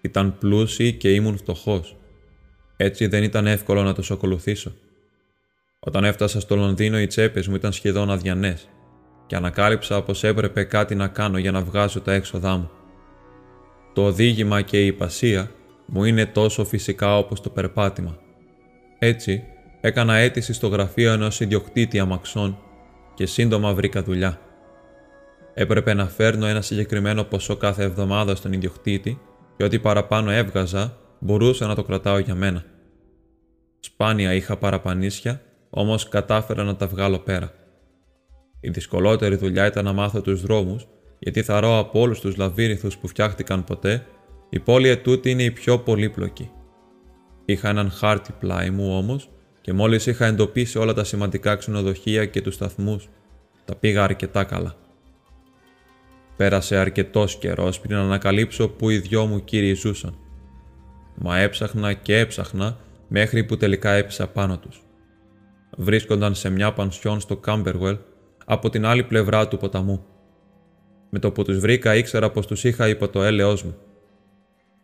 Ήταν 0.00 0.38
πλούσιοι 0.38 0.92
και 0.92 1.14
ήμουν 1.14 1.36
φτωχός. 1.36 1.96
Έτσι 2.76 3.06
δεν 3.06 3.22
ήταν 3.22 3.46
εύκολο 3.46 3.82
να 3.82 3.94
τους 3.94 4.10
ακολουθήσω. 4.10 4.72
Όταν 5.80 6.04
έφτασα 6.04 6.40
στο 6.40 6.56
Λονδίνο, 6.56 7.00
οι 7.00 7.06
τσέπες 7.06 7.48
μου 7.48 7.54
ήταν 7.54 7.72
σχεδόν 7.72 8.10
αδιανές 8.10 8.68
και 9.26 9.36
ανακάλυψα 9.36 10.02
πως 10.02 10.24
έπρεπε 10.24 10.64
κάτι 10.64 10.94
να 10.94 11.08
κάνω 11.08 11.38
για 11.38 11.50
να 11.50 11.60
βγάζω 11.60 12.00
τα 12.00 12.12
έξοδά 12.12 12.56
μου. 12.56 12.70
Το 13.92 14.04
οδήγημα 14.04 14.62
και 14.62 14.82
η 14.82 14.86
υπασία 14.86 15.50
μου 15.86 16.04
είναι 16.04 16.26
τόσο 16.26 16.64
φυσικά 16.64 17.18
όπως 17.18 17.40
το 17.40 17.50
περπάτημα. 17.50 18.18
Έτσι, 18.98 19.44
έκανα 19.80 20.14
αίτηση 20.14 20.52
στο 20.52 20.68
γραφείο 20.68 21.12
ενός 21.12 21.40
ιδιοκτήτη 21.40 21.98
αμαξών 21.98 22.58
και 23.14 23.26
σύντομα 23.26 23.74
βρήκα 23.74 24.02
δουλειά. 24.02 24.40
Έπρεπε 25.54 25.94
να 25.94 26.06
φέρνω 26.06 26.46
ένα 26.46 26.60
συγκεκριμένο 26.60 27.24
ποσό 27.24 27.56
κάθε 27.56 27.82
εβδομάδα 27.82 28.34
στον 28.34 28.52
ιδιοκτήτη 28.52 29.20
και 29.56 29.64
ό,τι 29.64 29.78
παραπάνω 29.78 30.30
έβγαζα 30.30 30.96
μπορούσα 31.24 31.66
να 31.66 31.74
το 31.74 31.82
κρατάω 31.82 32.18
για 32.18 32.34
μένα. 32.34 32.64
Σπάνια 33.80 34.34
είχα 34.34 34.56
παραπανίσια, 34.56 35.42
όμως 35.70 36.08
κατάφερα 36.08 36.64
να 36.64 36.76
τα 36.76 36.86
βγάλω 36.86 37.18
πέρα. 37.18 37.52
Η 38.60 38.70
δυσκολότερη 38.70 39.36
δουλειά 39.36 39.66
ήταν 39.66 39.84
να 39.84 39.92
μάθω 39.92 40.20
τους 40.20 40.42
δρόμους, 40.42 40.86
γιατί 41.18 41.42
θαρώ 41.42 41.78
από 41.78 42.00
όλους 42.00 42.20
τους 42.20 42.36
λαβύρινθους 42.36 42.98
που 42.98 43.08
φτιάχτηκαν 43.08 43.64
ποτέ, 43.64 44.06
η 44.50 44.60
πόλη 44.60 44.88
ετούτη 44.88 45.30
είναι 45.30 45.42
η 45.42 45.50
πιο 45.50 45.78
πολύπλοκη. 45.78 46.50
Είχα 47.44 47.68
έναν 47.68 47.90
χάρτη 47.90 48.32
πλάι 48.38 48.70
μου 48.70 48.96
όμως 48.96 49.28
και 49.60 49.72
μόλις 49.72 50.06
είχα 50.06 50.26
εντοπίσει 50.26 50.78
όλα 50.78 50.92
τα 50.94 51.04
σημαντικά 51.04 51.56
ξενοδοχεία 51.56 52.26
και 52.26 52.40
τους 52.40 52.54
σταθμούς, 52.54 53.08
τα 53.64 53.74
πήγα 53.74 54.04
αρκετά 54.04 54.44
καλά. 54.44 54.74
Πέρασε 56.36 56.76
αρκετός 56.76 57.36
καιρός 57.36 57.80
πριν 57.80 57.96
ανακαλύψω 57.96 58.68
που 58.68 58.90
οι 58.90 58.98
δυο 58.98 59.26
μου 59.26 59.44
κύριοι 59.44 59.74
ζούσαν. 59.74 60.18
Μα 61.14 61.38
έψαχνα 61.38 61.92
και 61.92 62.18
έψαχνα 62.18 62.76
μέχρι 63.08 63.44
που 63.44 63.56
τελικά 63.56 63.90
έπεισα 63.90 64.28
πάνω 64.28 64.58
τους. 64.58 64.82
Βρίσκονταν 65.76 66.34
σε 66.34 66.50
μια 66.50 66.72
πανσιόν 66.72 67.20
στο 67.20 67.36
Κάμπερουελ 67.36 67.96
από 68.44 68.70
την 68.70 68.84
άλλη 68.86 69.02
πλευρά 69.02 69.48
του 69.48 69.56
ποταμού. 69.56 70.04
Με 71.10 71.18
το 71.18 71.30
που 71.30 71.42
τους 71.44 71.58
βρήκα 71.58 71.96
ήξερα 71.96 72.30
πως 72.30 72.46
τους 72.46 72.64
είχα 72.64 72.88
υπό 72.88 73.08
το 73.08 73.22
έλεος 73.22 73.62
μου. 73.62 73.76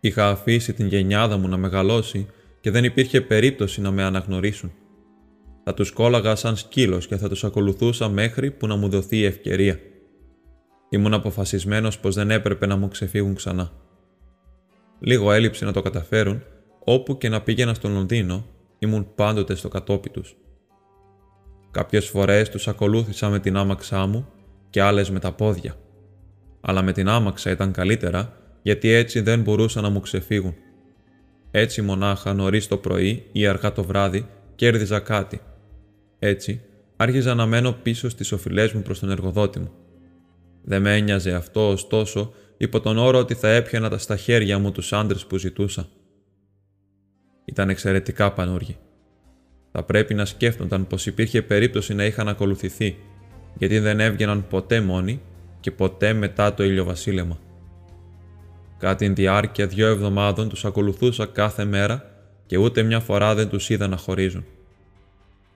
Είχα 0.01 0.29
αφήσει 0.29 0.73
την 0.73 0.87
γενιάδα 0.87 1.37
μου 1.37 1.49
να 1.49 1.57
μεγαλώσει 1.57 2.27
και 2.61 2.71
δεν 2.71 2.85
υπήρχε 2.85 3.21
περίπτωση 3.21 3.81
να 3.81 3.91
με 3.91 4.03
αναγνωρίσουν. 4.03 4.73
Θα 5.65 5.75
τους 5.75 5.93
κόλλαγα 5.93 6.35
σαν 6.35 6.57
σκύλος 6.57 7.07
και 7.07 7.17
θα 7.17 7.29
τους 7.29 7.45
ακολουθούσα 7.45 8.09
μέχρι 8.09 8.51
που 8.51 8.67
να 8.67 8.77
μου 8.77 8.89
δοθεί 8.89 9.17
η 9.17 9.25
ευκαιρία. 9.25 9.79
Ήμουν 10.89 11.15
αποφασισμένος 11.15 11.99
πως 11.99 12.15
δεν 12.15 12.31
έπρεπε 12.31 12.67
να 12.67 12.77
μου 12.77 12.89
ξεφύγουν 12.89 13.35
ξανά. 13.35 13.73
Λίγο 15.01 15.33
έλειψε 15.33 15.65
να 15.65 15.73
το 15.73 15.83
καταφέρουν, 15.83 16.43
όπου 16.85 17.19
και 17.19 17.29
να 17.29 17.43
πήγαινα 17.43 17.75
στο 17.75 17.89
Λονδίνο, 17.89 18.47
ήμουν 18.79 19.15
πάντοτε 19.15 19.55
στο 19.55 19.69
κατόπι 19.69 20.11
τους. 20.11 20.37
Κάποιες 21.71 22.07
φορές 22.07 22.49
τους 22.49 22.69
ακολούθησα 22.69 23.29
με 23.29 23.39
την 23.39 23.57
άμαξά 23.57 24.07
μου 24.07 24.29
και 24.71 24.83
άλλες 24.83 25.11
με 25.11 25.19
τα 25.19 25.33
πόδια. 25.33 25.75
Αλλά 26.61 26.83
με 26.83 26.93
την 26.93 27.09
άμαξα 27.09 27.51
ήταν 27.51 27.73
καλύτερα 27.73 28.33
γιατί 28.63 28.89
έτσι 28.89 29.21
δεν 29.21 29.43
μπορούσαν 29.43 29.83
να 29.83 29.89
μου 29.89 30.01
ξεφύγουν. 30.01 30.55
Έτσι 31.51 31.83
μονάχα 31.83 32.35
νωρίς 32.35 32.69
το 32.69 32.77
πρωί 32.77 33.27
ή 33.33 33.47
αργά 33.47 33.73
το 33.73 33.85
βράδυ 33.85 34.27
κέρδιζα 34.55 35.01
κάτι. 35.01 35.41
Έτσι 36.19 36.61
άρχιζα 36.97 37.35
να 37.35 37.47
μένω 37.47 37.73
πίσω 37.73 38.09
στις 38.09 38.33
οφειλές 38.33 38.73
μου 38.73 38.83
προς 38.83 38.99
τον 38.99 39.11
εργοδότη 39.11 39.59
μου. 39.59 39.71
Δεν 40.63 40.83
με 40.83 40.97
ένοιαζε 40.97 41.33
αυτό 41.33 41.71
ωστόσο 41.71 42.33
υπό 42.61 42.81
τον 42.81 42.99
όρο 42.99 43.19
ότι 43.19 43.35
θα 43.35 43.49
έπιανα 43.49 43.89
τα 43.89 43.99
στα 43.99 44.17
χέρια 44.17 44.59
μου 44.59 44.73
τους 44.73 44.93
άντρες 44.93 45.27
που 45.27 45.37
ζητούσα. 45.37 45.89
Ήταν 47.45 47.69
εξαιρετικά 47.69 48.33
πανούργοι. 48.33 48.77
Θα 49.73 49.83
πρέπει 49.83 50.15
να 50.15 50.25
σκέφτονταν 50.25 50.87
πως 50.87 51.07
υπήρχε 51.07 51.43
περίπτωση 51.43 51.95
να 51.95 52.05
είχαν 52.05 52.29
ακολουθηθεί, 52.29 52.97
γιατί 53.59 53.79
δεν 53.79 54.01
έβγαιναν 54.01 54.47
ποτέ 54.49 54.81
μόνοι 54.81 55.21
και 55.61 55.71
ποτέ 55.71 56.13
μετά 56.13 56.55
το 56.55 56.65
ηλιοβασίλεμα. 56.65 57.39
Κατά 58.79 58.95
τη 58.95 59.09
διάρκεια 59.09 59.67
δύο 59.67 59.87
εβδομάδων 59.87 60.49
τους 60.49 60.65
ακολουθούσα 60.65 61.27
κάθε 61.27 61.65
μέρα 61.65 62.11
και 62.47 62.57
ούτε 62.57 62.83
μια 62.83 63.01
φορά 63.01 63.35
δεν 63.35 63.49
τους 63.49 63.71
είδα 63.71 63.89
να 63.89 63.97
χωρίζουν. 63.97 64.45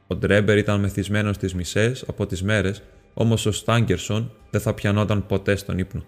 Ο 0.06 0.14
Ντρέμπερ 0.14 0.58
ήταν 0.58 0.80
μεθυσμένος 0.80 1.37
στις 1.37 1.54
μισές 1.54 2.04
από 2.08 2.26
τις 2.26 2.42
μέρες, 2.42 2.82
όμως 3.14 3.46
ο 3.46 3.52
Στάγκερσον 3.52 4.32
δεν 4.50 4.61
θα 4.61 4.75
πιανόταν 4.75 5.26
ποτέ 5.26 5.56
στον 5.56 5.78
ύπνο. 5.78 6.04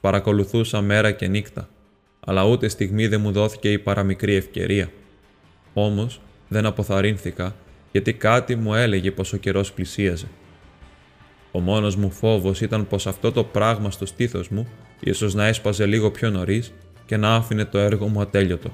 Τους 0.00 0.10
παρακολουθούσα 0.10 0.80
μέρα 0.80 1.10
και 1.10 1.28
νύχτα, 1.28 1.68
αλλά 2.20 2.44
ούτε 2.44 2.68
στιγμή 2.68 3.06
δεν 3.06 3.20
μου 3.20 3.32
δόθηκε 3.32 3.72
η 3.72 3.78
παραμικρή 3.78 4.34
ευκαιρία. 4.34 4.90
Όμως 5.74 6.20
δεν 6.48 6.66
αποθαρρύνθηκα, 6.66 7.54
γιατί 7.92 8.12
κάτι 8.12 8.56
μου 8.56 8.74
έλεγε 8.74 9.10
πως 9.10 9.32
ο 9.32 9.36
καιρός 9.36 9.72
πλησίαζε. 9.72 10.26
Ο 11.52 11.60
μόνος 11.60 11.96
μου 11.96 12.10
φόβος 12.10 12.60
ήταν 12.60 12.86
πως 12.86 13.06
αυτό 13.06 13.32
το 13.32 13.44
πράγμα 13.44 13.90
στο 13.90 14.06
στήθος 14.06 14.48
μου 14.48 14.68
ίσως 15.00 15.34
να 15.34 15.46
έσπαζε 15.46 15.86
λίγο 15.86 16.10
πιο 16.10 16.30
νωρίς 16.30 16.72
και 17.06 17.16
να 17.16 17.34
άφηνε 17.34 17.64
το 17.64 17.78
έργο 17.78 18.06
μου 18.06 18.20
ατέλειωτο. 18.20 18.70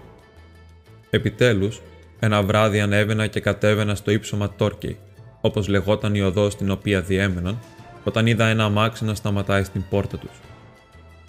Επιτέλους, 1.11 1.81
ένα 2.19 2.43
βράδυ 2.43 2.81
ανέβαινα 2.81 3.27
και 3.27 3.41
κατέβαινα 3.41 3.95
στο 3.95 4.11
ύψωμα 4.11 4.55
Τόρκεϊ, 4.57 4.99
όπως 5.41 5.69
λεγόταν 5.69 6.15
η 6.15 6.21
οδός 6.21 6.53
στην 6.53 6.71
οποία 6.71 7.01
διέμεναν, 7.01 7.59
όταν 8.05 8.27
είδα 8.27 8.47
ένα 8.47 8.65
αμάξι 8.65 9.05
να 9.05 9.15
σταματάει 9.15 9.65
στην 9.65 9.85
πόρτα 9.91 10.19
τους. 10.19 10.46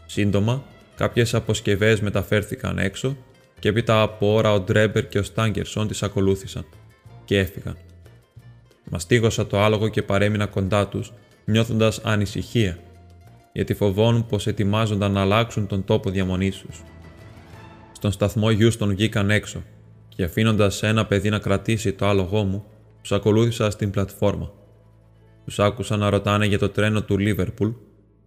Σύντομα, 0.09 0.63
κάποιες 0.95 1.33
αποσκευές 1.33 2.01
μεταφέρθηκαν 2.01 2.77
έξω 2.77 3.17
και 3.59 3.69
έπειτα 3.69 4.01
από 4.01 4.33
ώρα 4.33 4.53
ο 4.53 4.59
Ντρέμπερ 4.59 5.07
και 5.07 5.19
ο 5.19 5.23
Στάγκερσον 5.23 5.87
τις 5.87 6.03
ακολούθησαν 6.03 6.65
και 7.25 7.39
έφυγαν. 7.39 7.77
Μαστίγωσα 8.89 9.47
το 9.47 9.59
άλογο 9.59 9.87
και 9.87 10.01
παρέμεινα 10.01 10.45
κοντά 10.45 10.87
τους, 10.87 11.13
νιώθοντας 11.45 11.99
ανησυχία, 12.03 12.77
γιατί 13.53 13.73
φοβώνουν 13.73 14.25
πως 14.25 14.47
ετοιμάζονταν 14.47 15.11
να 15.11 15.21
αλλάξουν 15.21 15.67
τον 15.67 15.85
τόπο 15.85 16.09
διαμονής 16.09 16.57
τους. 16.57 16.83
Στον 17.91 18.11
σταθμό 18.11 18.51
Γιούστον 18.51 18.89
βγήκαν 18.89 19.29
έξω 19.29 19.63
και 20.09 20.23
αφήνοντας 20.23 20.83
ένα 20.83 21.05
παιδί 21.05 21.29
να 21.29 21.39
κρατήσει 21.39 21.93
το 21.93 22.07
άλογό 22.07 22.43
μου, 22.43 22.65
τους 23.01 23.11
ακολούθησα 23.11 23.69
στην 23.69 23.91
πλατφόρμα. 23.91 24.51
Τους 25.45 25.59
άκουσα 25.59 25.97
να 25.97 26.09
ρωτάνε 26.09 26.45
για 26.45 26.59
το 26.59 26.69
τρένο 26.69 27.01
του 27.03 27.17
Λίβερπουλ 27.17 27.69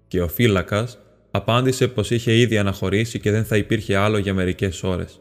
και 0.09 0.23
ο 0.23 0.29
φύλακας 0.29 0.99
απάντησε 1.31 1.89
πως 1.89 2.11
είχε 2.11 2.37
ήδη 2.37 2.59
αναχωρήσει 2.59 3.21
και 3.21 3.31
δεν 3.31 3.45
θα 3.45 3.57
υπήρχε 3.57 3.97
άλλο 3.97 4.19
για 4.19 4.35
μερικές 4.35 4.83
ώρες. 4.83 5.21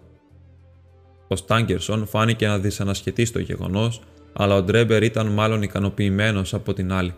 Ο 1.28 1.36
Στάγκερσον 1.36 2.08
φάνηκε 2.08 2.48
να 2.48 2.60
δυσανασχετεί 2.60 3.26
στο 3.26 3.40
γεγονός, 3.40 4.02
αλλά 4.34 4.56
ο 4.56 4.64
Ντρέμπερ 4.64 5.04
ήταν 5.04 5.28
μάλλον 5.28 5.62
ικανοποιημένος 5.62 6.54
από 6.54 6.74
την 6.74 6.92
άλλη. 6.92 7.14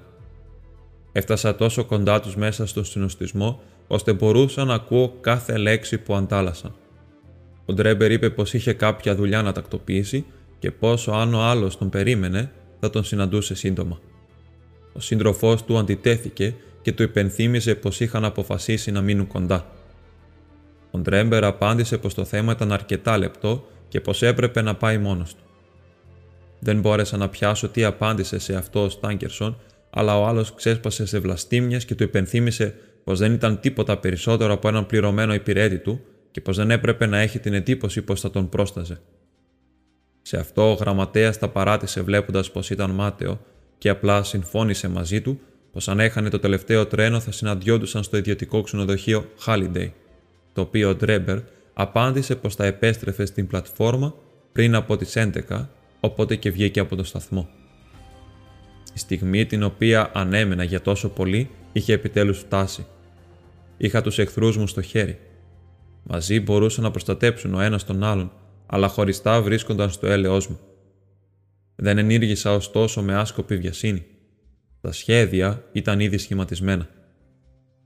Έφτασα 1.12 1.56
τόσο 1.56 1.86
κοντά 1.86 2.20
τους 2.20 2.36
μέσα 2.36 2.66
στον 2.66 2.86
συνωστισμό, 2.86 3.62
ώστε 3.88 4.14
μπορούσα 4.14 4.64
να 4.64 4.74
ακούω 4.74 5.18
κάθε 5.22 5.58
λέξη 5.58 5.98
που 5.98 6.16
αντάλλασσαν. 6.16 6.74
Ο 7.66 7.74
Ντρέμπερ 7.74 8.12
είπε 8.12 8.30
πως 8.30 8.54
είχε 8.54 8.74
κάποια 8.74 9.16
δουλειά 9.16 9.42
να 9.42 9.52
τακτοποιήσει 9.52 10.26
και 10.60 10.72
πως 10.72 11.12
αν 11.12 11.34
ο 11.34 11.42
άλλος 11.42 11.78
τον 11.78 11.90
περίμενε, 11.90 12.52
θα 12.80 12.90
τον 12.90 13.04
συναντούσε 13.04 13.56
σύντομα. 13.56 14.00
Ο 14.94 15.00
σύντροφός 15.00 15.64
του 15.64 15.78
αντιτέθηκε 15.78 16.56
και 16.82 16.92
του 16.92 17.04
υπενθύμιζε 17.04 17.76
πως 17.76 18.00
είχαν 18.00 18.26
αποφασίσει 18.26 18.92
να 18.92 19.02
μείνουν 19.02 19.28
κοντά. 19.28 19.72
Ο 20.92 20.98
Ντρέμπερ 20.98 21.44
απάντησε 21.44 21.98
πως 21.98 22.14
το 22.14 22.26
θέμα 22.26 22.52
ήταν 22.52 22.72
αρκετά 22.72 23.18
λεπτό 23.18 23.68
και 23.88 24.02
πως 24.02 24.22
έπρεπε 24.22 24.62
να 24.62 24.76
πάει 24.76 24.98
μόνος 24.98 25.36
του. 25.36 25.44
Δεν 26.60 26.80
μπόρεσα 26.80 27.18
να 27.18 27.30
πιάσω 27.30 27.70
τι 27.70 27.84
απάντησε 27.84 28.40
σε 28.40 28.56
αυτό 28.56 28.84
ο 28.84 28.90
Στάγκερσον, 28.90 29.58
αλλά 29.90 30.20
ο 30.20 30.26
άλλος 30.26 30.54
ξέσπασε 30.54 31.06
σε 31.06 31.20
βλαστήμια 31.20 31.78
και 31.78 31.96
του 31.96 32.04
υπενθύμησε 32.04 32.76
πως 33.04 33.20
δεν 33.20 33.34
ήταν 33.34 33.60
τίποτα 33.60 33.98
περισσότερο 33.98 34.54
από 34.54 34.68
έναν 34.68 34.86
πληρωμένο 34.86 35.34
υπηρέτη 35.34 35.78
του 35.78 36.02
και 36.32 36.42
πως 36.42 36.58
δεν 36.58 36.72
έπρεπε 36.72 37.06
να 37.06 37.20
έχει 37.20 37.40
την 37.40 37.54
εντύπωση 37.54 38.02
πως 38.02 38.20
θα 38.20 38.30
τον 38.30 38.50
πρόσταζε. 38.50 39.02
Σε 40.22 40.38
αυτό 40.38 40.72
ο 40.72 40.74
γραμματέας 40.74 41.38
τα 41.38 41.50
παράτησε 41.50 42.02
βλέποντας 42.02 42.52
πως 42.52 42.70
ήταν 42.70 42.92
μάταιο 42.92 43.40
και 43.78 43.90
απλά 43.90 44.24
συμφώνησε 44.24 44.88
μαζί 44.88 45.22
του 45.22 45.40
πως 45.72 45.88
αν 45.88 46.00
έχανε 46.00 46.30
το 46.30 46.40
τελευταίο 46.40 46.86
τρένο 46.86 47.20
θα 47.20 47.32
συναντιόντουσαν 47.32 48.04
στο 48.04 48.18
ιδιωτικό 48.18 48.62
ξενοδοχείο 48.62 49.26
Halliday, 49.46 49.90
το 50.54 50.62
οποίο 50.62 50.90
ο 50.90 50.96
Ντρέμπερ 50.96 51.40
απάντησε 51.74 52.36
πως 52.36 52.56
θα 52.56 52.66
επέστρεφε 52.66 53.26
στην 53.26 53.48
πλατφόρμα 53.48 54.16
πριν 54.52 54.76
από 54.76 54.98
τις 54.98 55.14
11, 55.50 55.68
οπότε 56.00 56.36
και 56.36 56.52
βγήκε 56.52 56.80
από 56.80 56.96
το 56.96 57.04
σταθμό. 57.04 57.50
Η 58.94 59.00
στιγμή 59.00 59.46
την 59.46 59.64
οποία 59.64 60.12
ανέμενα 60.14 60.64
για 60.64 60.82
τόσο 60.82 61.10
πολύ 61.10 61.50
είχε 61.72 61.94
επιτέλους 61.94 62.40
φτάσει. 62.40 62.86
Είχα 63.78 64.02
τους 64.02 64.20
εχθρούς 64.20 64.58
μου 64.58 64.68
στο 64.68 64.82
χέρι 64.82 65.20
Μαζί 66.04 66.40
μπορούσαν 66.40 66.84
να 66.84 66.92
προστατέψουν 66.92 67.54
ο 67.54 67.62
ένας 67.62 67.84
τον 67.86 68.04
άλλον, 68.04 68.32
αλλά 68.66 68.88
χωριστά 68.88 69.42
βρίσκονταν 69.42 69.90
στο 69.90 70.08
έλεος 70.08 70.48
μου. 70.48 70.60
Δεν 71.76 71.98
ενήργησα 71.98 72.54
ωστόσο 72.54 73.02
με 73.02 73.16
άσκοπη 73.16 73.58
βιασύνη. 73.58 74.06
Τα 74.82 74.92
σχέδια 74.92 75.64
ήταν 75.72 76.00
ήδη 76.00 76.18
σχηματισμένα. 76.18 76.88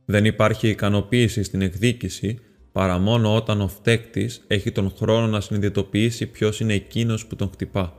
Δεν 0.06 0.26
υπάρχει 0.26 0.68
ικανοποίηση 0.70 1.44
στην 1.44 1.62
εκδίκηση 1.62 2.40
παρά 2.72 2.98
μόνο 2.98 3.36
όταν 3.36 3.62
ο 3.62 3.68
φταίκτης 3.68 4.44
έχει 4.48 4.72
τον 4.72 4.94
χρόνο 4.98 5.28
να 5.28 5.42
συνειδητοποιήσει 5.42 6.26
ποιος 6.26 6.60
είναι 6.60 6.74
εκείνος 6.74 7.26
που 7.26 7.36
τον 7.36 7.50
χτυπά 7.54 7.94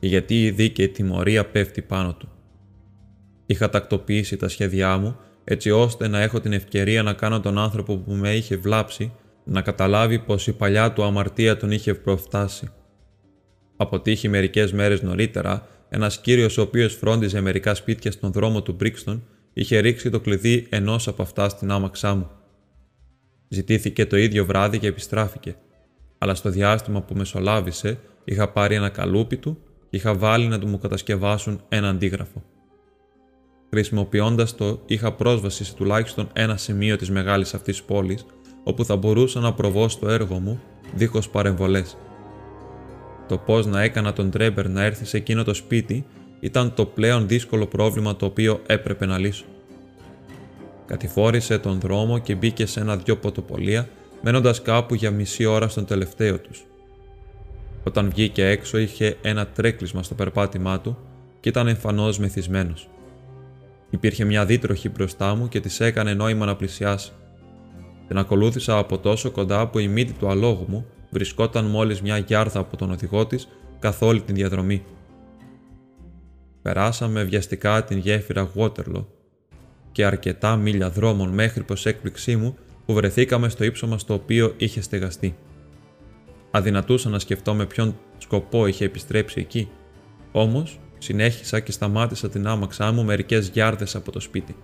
και 0.00 0.06
γιατί 0.06 0.44
η 0.44 0.50
δίκαιη 0.50 0.88
τιμωρία 0.88 1.46
πέφτει 1.46 1.82
πάνω 1.82 2.14
του. 2.14 2.28
Είχα 3.46 3.70
τακτοποιήσει 3.70 4.36
τα 4.36 4.48
σχέδιά 4.48 4.96
μου 4.96 5.16
έτσι 5.44 5.70
ώστε 5.70 6.08
να 6.08 6.20
έχω 6.20 6.40
την 6.40 6.52
ευκαιρία 6.52 7.02
να 7.02 7.12
κάνω 7.12 7.40
τον 7.40 7.58
άνθρωπο 7.58 7.96
που 7.96 8.12
με 8.12 8.34
είχε 8.34 8.56
βλάψει 8.56 9.12
να 9.44 9.62
καταλάβει 9.62 10.18
πως 10.18 10.46
η 10.46 10.52
παλιά 10.52 10.92
του 10.92 11.04
αμαρτία 11.04 11.56
τον 11.56 11.70
είχε 11.70 11.94
προφτάσει. 11.94 12.68
Αποτύχει 13.76 14.28
μερικές 14.28 14.72
μέρες 14.72 15.02
νωρίτερα, 15.02 15.66
ένας 15.96 16.20
κύριος 16.20 16.58
ο 16.58 16.62
οποίος 16.62 16.94
φρόντιζε 16.94 17.40
μερικά 17.40 17.74
σπίτια 17.74 18.10
στον 18.10 18.32
δρόμο 18.32 18.62
του 18.62 18.72
Μπρίξτον 18.72 19.24
είχε 19.52 19.78
ρίξει 19.78 20.10
το 20.10 20.20
κλειδί 20.20 20.66
ενός 20.70 21.08
από 21.08 21.22
αυτά 21.22 21.48
στην 21.48 21.70
άμαξά 21.70 22.14
μου. 22.14 22.30
Ζητήθηκε 23.48 24.06
το 24.06 24.16
ίδιο 24.16 24.44
βράδυ 24.44 24.78
και 24.78 24.86
επιστράφηκε, 24.86 25.56
αλλά 26.18 26.34
στο 26.34 26.50
διάστημα 26.50 27.02
που 27.02 27.14
μεσολάβησε 27.14 27.98
είχα 28.24 28.48
πάρει 28.48 28.74
ένα 28.74 28.88
καλούπι 28.88 29.36
του 29.36 29.58
και 29.90 29.96
είχα 29.96 30.14
βάλει 30.14 30.46
να 30.46 30.58
του 30.58 30.66
μου 30.66 30.78
κατασκευάσουν 30.78 31.60
ένα 31.68 31.88
αντίγραφο. 31.88 32.44
Χρησιμοποιώντας 33.70 34.54
το, 34.54 34.82
είχα 34.86 35.12
πρόσβαση 35.12 35.64
σε 35.64 35.74
τουλάχιστον 35.74 36.28
ένα 36.32 36.56
σημείο 36.56 36.96
της 36.96 37.10
μεγάλης 37.10 37.54
αυτής 37.54 37.82
πόλης 37.82 38.26
όπου 38.64 38.84
θα 38.84 38.96
μπορούσα 38.96 39.40
να 39.40 39.52
προβώ 39.52 39.88
στο 39.88 40.08
έργο 40.08 40.38
μου 40.38 40.60
δίχως 40.94 41.28
παρεμβολές. 41.28 41.96
Το 43.28 43.38
πώς 43.38 43.66
να 43.66 43.82
έκανα 43.82 44.12
τον 44.12 44.30
Τρέμπερ 44.30 44.68
να 44.68 44.82
έρθει 44.82 45.04
σε 45.04 45.16
εκείνο 45.16 45.44
το 45.44 45.54
σπίτι 45.54 46.06
ήταν 46.40 46.74
το 46.74 46.86
πλέον 46.86 47.28
δύσκολο 47.28 47.66
πρόβλημα 47.66 48.16
το 48.16 48.26
οποίο 48.26 48.60
έπρεπε 48.66 49.06
να 49.06 49.18
λύσω. 49.18 49.44
Κατηφόρησε 50.86 51.58
τον 51.58 51.80
δρόμο 51.80 52.18
και 52.18 52.34
μπήκε 52.34 52.66
σε 52.66 52.80
ένα-δυο 52.80 53.16
ποτοπολία, 53.16 53.88
μένοντας 54.22 54.62
κάπου 54.62 54.94
για 54.94 55.10
μισή 55.10 55.44
ώρα 55.44 55.68
στον 55.68 55.84
τελευταίο 55.84 56.38
τους. 56.38 56.64
Όταν 57.84 58.10
βγήκε 58.10 58.46
έξω 58.46 58.78
είχε 58.78 59.16
ένα 59.22 59.46
τρέκλισμα 59.46 60.02
στο 60.02 60.14
περπάτημά 60.14 60.80
του 60.80 60.98
και 61.40 61.48
ήταν 61.48 61.68
εμφανώς 61.68 62.18
μεθυσμένος. 62.18 62.88
Υπήρχε 63.90 64.24
μια 64.24 64.44
δίτροχη 64.44 64.88
μπροστά 64.88 65.34
μου 65.34 65.48
και 65.48 65.60
της 65.60 65.80
έκανε 65.80 66.14
νόημα 66.14 66.46
να 66.46 66.56
πλησιάσει. 66.56 67.12
Την 68.08 68.18
ακολούθησα 68.18 68.78
από 68.78 68.98
τόσο 68.98 69.30
κοντά 69.30 69.68
που 69.68 69.78
η 69.78 69.88
μύτη 69.88 70.12
του 70.12 70.28
αλόγου 70.28 70.64
μου 70.68 70.86
βρισκόταν 71.16 71.64
μόλις 71.64 72.02
μια 72.02 72.18
γιάρδα 72.18 72.60
από 72.60 72.76
τον 72.76 72.90
οδηγό 72.90 73.26
της 73.26 73.48
καθ' 73.78 74.02
όλη 74.02 74.20
την 74.20 74.34
διαδρομή. 74.34 74.84
Περάσαμε 76.62 77.22
βιαστικά 77.22 77.84
την 77.84 77.98
γέφυρα 77.98 78.50
Waterloo 78.54 79.04
και 79.92 80.04
αρκετά 80.04 80.56
μίλια 80.56 80.90
δρόμων 80.90 81.28
μέχρι 81.28 81.62
πως 81.62 81.86
έκπληξή 81.86 82.36
μου 82.36 82.56
που 82.86 82.92
βρεθήκαμε 82.92 83.48
στο 83.48 83.64
ύψωμα 83.64 83.98
στο 83.98 84.14
οποίο 84.14 84.54
είχε 84.56 84.80
στεγαστεί. 84.80 85.36
Αδυνατούσα 86.50 87.08
να 87.08 87.18
σκεφτώ 87.18 87.54
με 87.54 87.66
ποιον 87.66 87.96
σκοπό 88.18 88.66
είχε 88.66 88.84
επιστρέψει 88.84 89.40
εκεί, 89.40 89.68
όμως 90.32 90.78
Συνέχισα 90.98 91.60
και 91.60 91.72
σταμάτησα 91.72 92.28
την 92.28 92.46
άμαξά 92.46 92.92
μου 92.92 93.04
μερικές 93.04 93.48
γιάρδες 93.48 93.94
από 93.94 94.12
το 94.12 94.20
σπίτι. 94.20 94.56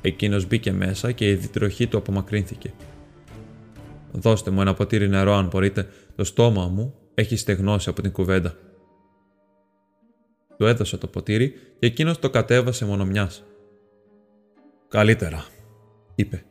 Εκείνος 0.00 0.46
μπήκε 0.46 0.72
μέσα 0.72 1.12
και 1.12 1.30
η 1.30 1.34
διτροχή 1.34 1.86
του 1.86 1.96
απομακρύνθηκε. 1.96 2.72
Δώστε 4.12 4.50
μου 4.50 4.60
ένα 4.60 4.74
ποτήρι 4.74 5.08
νερό, 5.08 5.32
αν 5.34 5.46
μπορείτε. 5.46 5.88
Το 6.16 6.24
στόμα 6.24 6.66
μου 6.66 6.94
έχει 7.14 7.36
στεγνώσει 7.36 7.88
από 7.88 8.02
την 8.02 8.12
κουβέντα. 8.12 8.54
Του 10.58 10.66
έδωσα 10.66 10.98
το 10.98 11.06
ποτήρι 11.06 11.50
και 11.50 11.86
εκείνος 11.86 12.18
το 12.18 12.30
κατέβασε 12.30 12.84
μονομιά. 12.84 13.30
Καλύτερα, 14.88 15.44
είπε. 16.14 16.44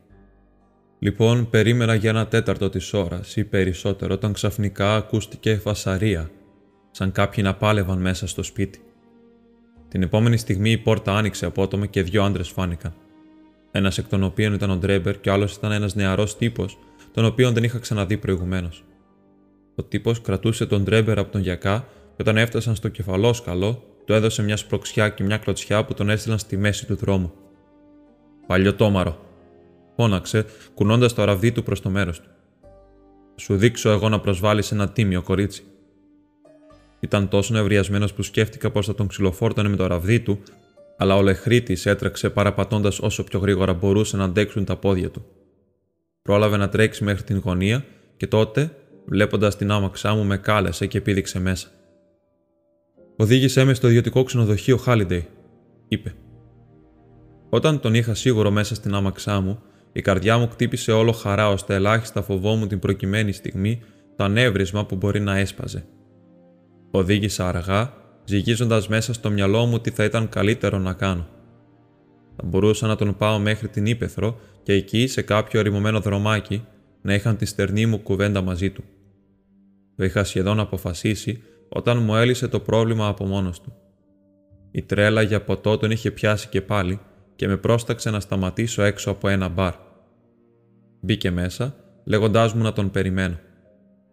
Λοιπόν, 0.98 1.50
περίμενα 1.50 1.94
για 1.94 2.10
ένα 2.10 2.26
τέταρτο 2.26 2.68
της 2.68 2.92
ώρας 2.92 3.36
ή 3.36 3.44
περισσότερο 3.44 4.14
όταν 4.14 4.32
ξαφνικά 4.32 4.94
ακούστηκε 4.94 5.56
φασαρία, 5.56 6.30
σαν 6.90 7.12
κάποιοι 7.12 7.44
να 7.46 7.54
πάλευαν 7.54 8.00
μέσα 8.00 8.26
στο 8.26 8.42
σπίτι. 8.42 8.80
Την 9.88 10.02
επόμενη 10.02 10.36
στιγμή 10.36 10.70
η 10.70 10.78
πόρτα 10.78 11.16
άνοιξε 11.16 11.46
απότομα 11.46 11.86
και 11.86 12.02
δύο 12.02 12.22
άντρες 12.22 12.48
φάνηκαν. 12.48 12.94
Ένας 13.70 13.98
εκ 13.98 14.06
των 14.08 14.22
οποίων 14.22 14.52
ήταν 14.52 14.70
ο 14.70 14.76
Ντρέμπερ 14.76 15.20
και 15.20 15.30
ο 15.30 15.32
άλλος 15.32 15.54
ήταν 15.54 15.72
ένας 15.72 15.94
νεαρός 15.94 16.36
τύπος, 16.36 16.78
τον 17.12 17.24
οποίο 17.24 17.52
δεν 17.52 17.64
είχα 17.64 17.78
ξαναδεί 17.78 18.16
προηγουμένως. 18.16 18.84
Ο 19.74 19.82
τύπος 19.82 20.20
κρατούσε 20.20 20.66
τον 20.66 20.82
Ντρέμπερ 20.82 21.18
από 21.18 21.32
τον 21.32 21.40
γιακά 21.40 21.86
και 22.16 22.22
όταν 22.22 22.36
έφτασαν 22.36 22.74
στο 22.74 22.88
κεφαλόσκαλο, 22.88 23.82
του 24.04 24.12
έδωσε 24.12 24.42
μια 24.42 24.56
σπρωξιά 24.56 25.08
και 25.08 25.24
μια 25.24 25.36
κλωτσιά 25.36 25.84
που 25.84 25.94
τον 25.94 26.10
έστειλαν 26.10 26.38
στη 26.38 26.56
μέση 26.56 26.86
του 26.86 26.96
δρόμου. 26.96 27.32
Παλιοτόμαρο, 28.46 29.18
φώναξε, 29.96 30.44
κουνώντας 30.74 31.14
το 31.14 31.24
ραβδί 31.24 31.52
του 31.52 31.62
προς 31.62 31.80
το 31.80 31.90
μέρος 31.90 32.20
του. 32.20 32.28
Σου 33.36 33.56
δείξω 33.56 33.90
εγώ 33.90 34.08
να 34.08 34.20
προσβάλλεις 34.20 34.72
ένα 34.72 34.88
τίμιο 34.88 35.22
κορίτσι. 35.22 35.62
Ήταν 37.00 37.28
τόσο 37.28 37.54
νευριασμένο 37.54 38.08
που 38.16 38.22
σκέφτηκα 38.22 38.70
πως 38.70 38.86
θα 38.86 38.94
τον 38.94 39.06
ξυλοφόρτωνε 39.06 39.68
με 39.68 39.76
το 39.76 39.86
ραβδί 39.86 40.20
του, 40.20 40.42
αλλά 40.96 41.16
ο 41.16 41.22
λεχρήτη 41.22 41.78
έτρεξε 41.84 42.30
παραπατώντας 42.30 42.98
όσο 42.98 43.24
πιο 43.24 43.38
γρήγορα 43.38 43.74
μπορούσε 43.74 44.16
να 44.16 44.24
αντέξουν 44.24 44.64
τα 44.64 44.76
πόδια 44.76 45.10
του. 45.10 45.24
Πρόλαβε 46.22 46.56
να 46.56 46.68
τρέξει 46.68 47.04
μέχρι 47.04 47.22
την 47.22 47.38
γωνία 47.38 47.84
και 48.16 48.26
τότε, 48.26 48.76
βλέποντας 49.04 49.56
την 49.56 49.70
άμαξά 49.70 50.14
μου, 50.14 50.24
με 50.24 50.36
κάλεσε 50.36 50.86
και 50.86 51.00
πήδηξε 51.00 51.40
μέσα. 51.40 51.68
Οδήγησέ 53.16 53.64
με 53.64 53.74
στο 53.74 53.88
ιδιωτικό 53.88 54.22
ξενοδοχείο 54.22 54.76
Χάλιντεϊ, 54.76 55.28
είπε. 55.88 56.14
Όταν 57.48 57.80
τον 57.80 57.94
είχα 57.94 58.14
σίγουρο 58.14 58.50
μέσα 58.50 58.74
στην 58.74 58.94
άμαξά 58.94 59.40
μου, 59.40 59.62
η 59.92 60.00
καρδιά 60.00 60.38
μου 60.38 60.48
κτύπησε 60.48 60.92
όλο 60.92 61.12
χαρά 61.12 61.48
ώστε 61.48 61.74
ελάχιστα 61.74 62.22
φοβόμουν 62.22 62.68
την 62.68 62.78
προκειμένη 62.78 63.32
στιγμή 63.32 63.80
το 64.16 64.24
ανέβρισμα 64.24 64.86
που 64.86 64.96
μπορεί 64.96 65.20
να 65.20 65.36
έσπαζε. 65.36 65.84
Οδήγησα 66.90 67.48
αργά, 67.48 67.92
ζυγίζοντας 68.24 68.88
μέσα 68.88 69.12
στο 69.12 69.30
μυαλό 69.30 69.66
μου 69.66 69.80
τι 69.80 69.90
θα 69.90 70.04
ήταν 70.04 70.28
καλύτερο 70.28 70.78
να 70.78 70.92
κάνω. 70.92 71.26
Θα 72.36 72.46
μπορούσα 72.46 72.86
να 72.86 72.96
τον 72.96 73.16
πάω 73.16 73.38
μέχρι 73.38 73.68
την 73.68 73.86
ύπεθρο 73.86 74.40
και 74.62 74.72
εκεί, 74.72 75.06
σε 75.06 75.22
κάποιο 75.22 75.60
ερημωμένο 75.60 76.00
δρομάκι, 76.00 76.64
να 77.02 77.14
είχαν 77.14 77.36
τη 77.36 77.44
στερνή 77.44 77.86
μου 77.86 78.00
κουβέντα 78.00 78.42
μαζί 78.42 78.70
του. 78.70 78.84
Το 79.96 80.04
είχα 80.04 80.24
σχεδόν 80.24 80.60
αποφασίσει 80.60 81.42
όταν 81.68 82.02
μου 82.02 82.14
έλυσε 82.16 82.48
το 82.48 82.60
πρόβλημα 82.60 83.06
από 83.06 83.26
μόνος 83.26 83.60
του. 83.60 83.72
Η 84.70 84.82
τρέλα 84.82 85.22
για 85.22 85.42
ποτό 85.42 85.76
τον 85.76 85.90
είχε 85.90 86.10
πιάσει 86.10 86.48
και 86.48 86.60
πάλι 86.60 87.00
και 87.36 87.48
με 87.48 87.56
πρόσταξε 87.56 88.10
να 88.10 88.20
σταματήσω 88.20 88.82
έξω 88.82 89.10
από 89.10 89.28
ένα 89.28 89.48
μπαρ. 89.48 89.74
Μπήκε 91.00 91.30
μέσα, 91.30 91.76
λέγοντάς 92.04 92.54
μου 92.54 92.62
να 92.62 92.72
τον 92.72 92.90
περιμένω. 92.90 93.38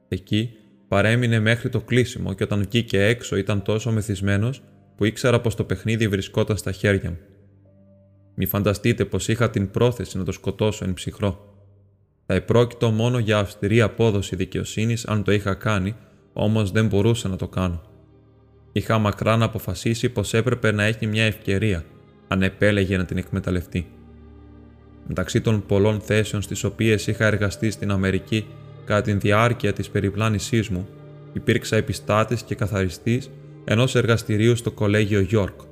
Εκεί 0.08 0.54
παρέμεινε 0.88 1.40
μέχρι 1.40 1.70
το 1.70 1.82
κλείσιμο 1.82 2.34
και 2.34 2.44
όταν 2.44 2.62
βγήκε 2.62 3.06
έξω 3.06 3.36
ήταν 3.36 3.62
τόσο 3.62 3.92
μεθυσμένος 3.92 4.62
που 4.96 5.06
ήξερα 5.06 5.42
πως 5.42 5.56
το 5.56 5.64
παιχνίδι 5.64 6.08
βρισκόταν 6.08 6.58
στα 6.58 6.72
χέρια 6.72 7.10
μου. 7.10 7.18
Μη 8.42 8.46
φανταστείτε 8.46 9.06
πως 9.06 9.28
είχα 9.28 9.50
την 9.50 9.72
πρόθεση 9.72 10.18
να 10.18 10.24
το 10.24 10.32
σκοτώσω 10.32 10.86
εν 10.86 10.94
ψυχρό. 10.94 11.56
Θα 12.26 12.34
επρόκειτο 12.34 12.92
μόνο 12.92 13.20
για 13.20 13.38
αυστηρή 13.38 13.82
απόδοση 13.82 14.36
δικαιοσύνης 14.36 15.06
αν 15.06 15.24
το 15.24 15.32
είχα 15.32 15.54
κάνει, 15.54 15.96
όμως 16.34 16.72
δεν 16.72 16.88
μπορούσα 16.88 17.28
να 17.28 17.36
το 17.36 17.48
κάνω. 17.48 17.82
Είχα 18.72 18.98
μακράν 18.98 19.44
αποφασίσει 19.44 20.10
πως 20.10 20.34
έπρεπε 20.34 20.72
να 20.72 20.84
έχει 20.84 21.08
μια 21.08 21.24
ευκαιρία, 21.24 21.86
αν 22.28 22.42
επέλεγε 22.42 22.98
να 22.98 23.06
την 23.06 23.18
εκμεταλλευτεί. 23.18 23.88
Μεταξύ 25.08 25.42
των 25.42 25.66
πολλών 25.66 26.00
θέσεων 26.00 26.42
στις 26.42 26.64
οποίες 26.64 27.08
είχα 27.08 27.26
εργαστεί 27.26 27.72
στην 27.72 27.92
Αμερική 27.92 28.46
κατά 28.86 29.02
τη 29.02 29.14
διάρκεια 29.14 29.74
της 29.74 29.90
περιπλάνησής 29.90 30.70
μου, 30.70 30.88
υπήρξα 31.34 31.76
επιστάτης 31.76 32.42
και 32.44 32.56
καθαριστής 32.56 33.30
ενός 33.66 33.96
εργαστηρίου 33.96 34.56
στο 34.56 34.72
κολέγιο 34.72 35.28
York. 35.32 35.69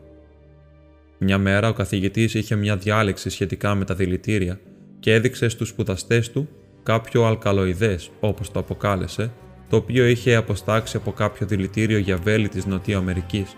Μια 1.17 1.37
μέρα 1.37 1.69
ο 1.69 1.73
καθηγητής 1.73 2.33
είχε 2.33 2.55
μια 2.55 2.77
διάλεξη 2.77 3.29
σχετικά 3.29 3.75
με 3.75 3.85
τα 3.85 3.95
δηλητήρια 3.95 4.59
και 4.99 5.13
έδειξε 5.13 5.49
στους 5.49 5.67
σπουδαστές 5.67 6.31
του 6.31 6.49
κάποιο 6.83 7.25
αλκαλοειδές, 7.25 8.09
όπως 8.19 8.51
το 8.51 8.59
αποκάλεσε, 8.59 9.31
το 9.69 9.75
οποίο 9.75 10.05
είχε 10.05 10.35
αποστάξει 10.35 10.97
από 10.97 11.11
κάποιο 11.11 11.47
δηλητήριο 11.47 11.97
για 11.97 12.17
βέλη 12.17 12.49
της 12.49 12.65
Νοτιού 12.65 12.97
Αμερικής 12.97 13.55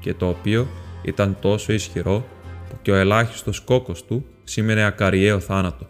και 0.00 0.14
το 0.14 0.28
οποίο 0.28 0.68
ήταν 1.02 1.36
τόσο 1.40 1.72
ισχυρό 1.72 2.26
που 2.68 2.76
και 2.82 2.90
ο 2.90 2.94
ελάχιστος 2.94 3.60
κόκκος 3.60 4.04
του 4.04 4.26
σήμαινε 4.44 4.84
ακαριαίο 4.84 5.40
θάνατο. 5.40 5.86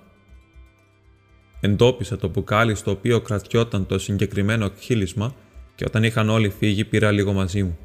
Εντόπισα 1.60 2.16
το 2.16 2.28
μπουκάλι 2.28 2.74
στο 2.74 2.90
οποίο 2.90 3.20
κρατιόταν 3.20 3.86
το 3.86 3.98
συγκεκριμένο 3.98 4.64
εκχύλισμα 4.64 5.34
και 5.74 5.84
όταν 5.86 6.04
είχαν 6.04 6.28
όλοι 6.28 6.48
φύγει 6.48 6.84
πήρα 6.84 7.10
λίγο 7.10 7.32
μαζί 7.32 7.62
μου. 7.62 7.78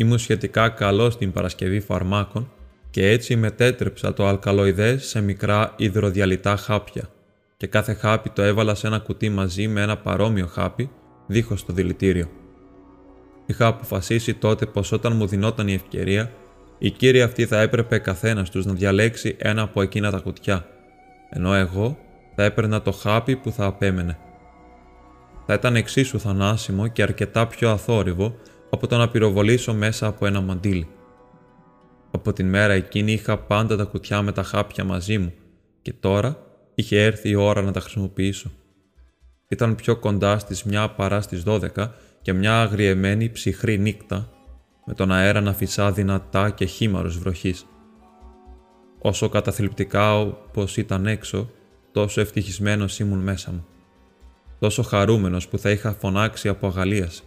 Ήμουν 0.00 0.18
σχετικά 0.18 0.68
καλός 0.68 1.12
στην 1.12 1.32
παρασκευή 1.32 1.80
φαρμάκων 1.80 2.50
και 2.90 3.10
έτσι 3.10 3.36
μετέτρεψα 3.36 4.12
το 4.12 4.26
αλκαλοειδές 4.26 5.06
σε 5.06 5.20
μικρά 5.20 5.74
υδροδιαλυτά 5.76 6.56
χάπια 6.56 7.08
και 7.56 7.66
κάθε 7.66 7.92
χάπι 7.94 8.30
το 8.30 8.42
έβαλα 8.42 8.74
σε 8.74 8.86
ένα 8.86 8.98
κουτί 8.98 9.28
μαζί 9.28 9.68
με 9.68 9.80
ένα 9.80 9.96
παρόμοιο 9.96 10.46
χάπι 10.46 10.90
δίχως 11.26 11.64
το 11.64 11.72
δηλητήριο. 11.72 12.30
Είχα 13.46 13.66
αποφασίσει 13.66 14.34
τότε 14.34 14.66
πως 14.66 14.92
όταν 14.92 15.16
μου 15.16 15.26
δινόταν 15.26 15.68
η 15.68 15.72
ευκαιρία, 15.72 16.32
η 16.78 16.90
κύριοι 16.90 17.22
αυτή 17.22 17.46
θα 17.46 17.60
έπρεπε 17.60 17.98
καθένας 17.98 18.50
τους 18.50 18.66
να 18.66 18.72
διαλέξει 18.72 19.36
ένα 19.38 19.62
από 19.62 19.82
εκείνα 19.82 20.10
τα 20.10 20.18
κουτιά, 20.18 20.66
ενώ 21.30 21.54
εγώ 21.54 21.98
θα 22.34 22.44
έπαιρνα 22.44 22.82
το 22.82 22.92
χάπι 22.92 23.36
που 23.36 23.50
θα 23.50 23.64
απέμενε. 23.64 24.18
Θα 25.46 25.54
ήταν 25.54 25.76
εξίσου 25.76 26.20
θανάσιμο 26.20 26.86
και 26.86 27.02
αρκετά 27.02 27.46
πιο 27.46 27.70
αθόρυβο 27.70 28.34
από 28.70 28.86
το 28.86 28.96
να 28.96 29.08
πυροβολήσω 29.08 29.74
μέσα 29.74 30.06
από 30.06 30.26
ένα 30.26 30.40
μαντίλι. 30.40 30.88
Από 32.10 32.32
την 32.32 32.48
μέρα 32.48 32.72
εκείνη 32.72 33.12
είχα 33.12 33.38
πάντα 33.38 33.76
τα 33.76 33.84
κουτιά 33.84 34.22
με 34.22 34.32
τα 34.32 34.42
χάπια 34.42 34.84
μαζί 34.84 35.18
μου 35.18 35.32
και 35.82 35.92
τώρα 35.92 36.36
είχε 36.74 37.04
έρθει 37.04 37.28
η 37.28 37.34
ώρα 37.34 37.62
να 37.62 37.72
τα 37.72 37.80
χρησιμοποιήσω. 37.80 38.50
Ήταν 39.48 39.74
πιο 39.74 39.96
κοντά 39.96 40.38
στις 40.38 40.62
μια 40.62 40.90
παρά 40.90 41.20
στις 41.20 41.42
12 41.46 41.90
και 42.22 42.32
μια 42.32 42.60
αγριεμένη 42.60 43.30
ψυχρή 43.30 43.78
νύχτα 43.78 44.28
με 44.84 44.94
τον 44.94 45.12
αέρα 45.12 45.40
να 45.40 45.52
φυσά 45.52 45.92
δυνατά 45.92 46.50
και 46.50 46.64
χήμαρος 46.64 47.18
βροχής. 47.18 47.66
Όσο 48.98 49.28
καταθλιπτικά 49.28 50.20
όπως 50.20 50.76
ήταν 50.76 51.06
έξω, 51.06 51.50
τόσο 51.92 52.20
ευτυχισμένος 52.20 52.98
ήμουν 52.98 53.18
μέσα 53.18 53.52
μου. 53.52 53.66
Τόσο 54.58 54.82
χαρούμενος 54.82 55.48
που 55.48 55.58
θα 55.58 55.70
είχα 55.70 55.92
φωνάξει 55.92 56.48
από 56.48 56.66
αγαλίαση. 56.66 57.22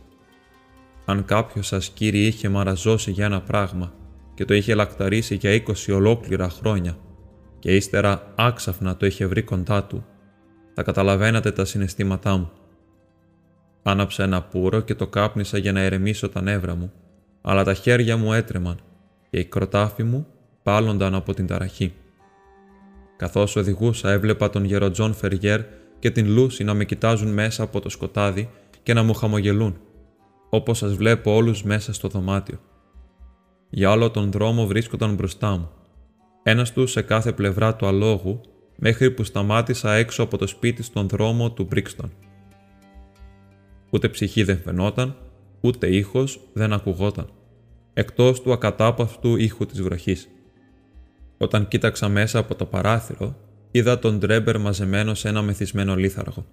Αν 1.05 1.25
κάποιος 1.25 1.67
σας 1.67 1.89
κύριε 1.89 2.27
είχε 2.27 2.49
μαραζώσει 2.49 3.11
για 3.11 3.25
ένα 3.25 3.41
πράγμα 3.41 3.93
και 4.33 4.45
το 4.45 4.53
είχε 4.53 4.75
λακταρίσει 4.75 5.35
για 5.35 5.63
20 5.67 5.73
ολόκληρα 5.93 6.49
χρόνια 6.49 6.97
και 7.59 7.75
ύστερα 7.75 8.33
άξαφνα 8.35 8.97
το 8.97 9.05
είχατε 9.05 9.25
βρει 9.25 9.41
κοντά 9.41 9.83
του, 9.83 10.05
θα 10.73 10.83
καταλαβαίνατε 10.83 11.51
τα 11.51 11.65
συναισθήματά 11.65 12.37
μου. 12.37 12.51
Άναψα 13.83 14.23
ένα 14.23 14.41
πούρο 14.41 14.79
και 14.79 14.95
το 14.95 15.07
κάπνισα 15.07 15.57
για 15.57 15.71
να 15.71 15.79
ηρεμήσω 15.79 16.29
τα 16.29 16.41
νεύρα 16.41 16.75
μου, 16.75 16.91
αλλά 17.41 17.63
τα 17.63 17.73
χέρια 17.73 18.17
μου 18.17 18.33
έτρεμαν 18.33 18.77
και 19.29 19.39
οι 19.39 19.45
κρόταφοι 19.45 20.03
μου 20.03 20.27
πάλλονταν 20.63 21.15
από 21.15 21.33
την 21.33 21.47
ταραχή. 21.47 21.93
Καθώς 23.17 23.55
οδηγούσα 23.55 24.11
έβλεπα 24.11 24.49
τον 24.49 24.63
γερο 24.63 24.91
Τζον 24.91 25.13
Φεργέρ 25.13 25.61
και 25.99 26.11
την 26.11 26.27
Λούση 26.29 26.63
να 26.63 26.73
με 26.73 26.85
κοιτάζουν 26.85 27.33
μέσα 27.33 27.63
από 27.63 27.79
το 27.79 27.89
σκοτάδι 27.89 28.49
και 28.83 28.93
να 28.93 29.03
μου 29.03 29.13
χαμογελούν, 29.13 29.77
όπως 30.55 30.77
σας 30.77 30.95
βλέπω 30.95 31.35
όλους 31.35 31.63
μέσα 31.63 31.93
στο 31.93 32.07
δωμάτιο. 32.07 32.59
Για 33.69 33.91
όλο 33.91 34.11
τον 34.11 34.31
δρόμο 34.31 34.65
βρίσκονταν 34.65 35.15
μπροστά 35.15 35.57
μου. 35.57 35.69
Ένας 36.43 36.73
τους 36.73 36.91
σε 36.91 37.01
κάθε 37.01 37.31
πλευρά 37.31 37.75
του 37.75 37.85
αλόγου, 37.85 38.41
μέχρι 38.77 39.11
που 39.11 39.23
σταμάτησα 39.23 39.93
έξω 39.93 40.23
από 40.23 40.37
το 40.37 40.47
σπίτι 40.47 40.83
στον 40.83 41.07
δρόμο 41.07 41.51
του 41.51 41.63
Μπρίξτον. 41.63 42.11
Ούτε 43.89 44.09
ψυχή 44.09 44.43
δεν 44.43 44.57
φαινόταν, 44.57 45.15
ούτε 45.61 45.95
ήχος 45.95 46.39
δεν 46.53 46.73
ακουγόταν, 46.73 47.29
εκτός 47.93 48.41
του 48.41 48.51
ακατάπαυτου 48.51 49.35
ήχου 49.35 49.65
της 49.65 49.81
βροχής. 49.81 50.29
Όταν 51.37 51.67
κοίταξα 51.67 52.09
μέσα 52.09 52.39
από 52.39 52.55
το 52.55 52.65
παράθυρο, 52.65 53.35
είδα 53.71 53.99
τον 53.99 54.17
Ντρέμπερ 54.19 54.59
μαζεμένο 54.59 55.13
σε 55.13 55.27
ένα 55.27 55.41
μεθυσμένο 55.41 55.95
λίθαργο. 55.95 56.45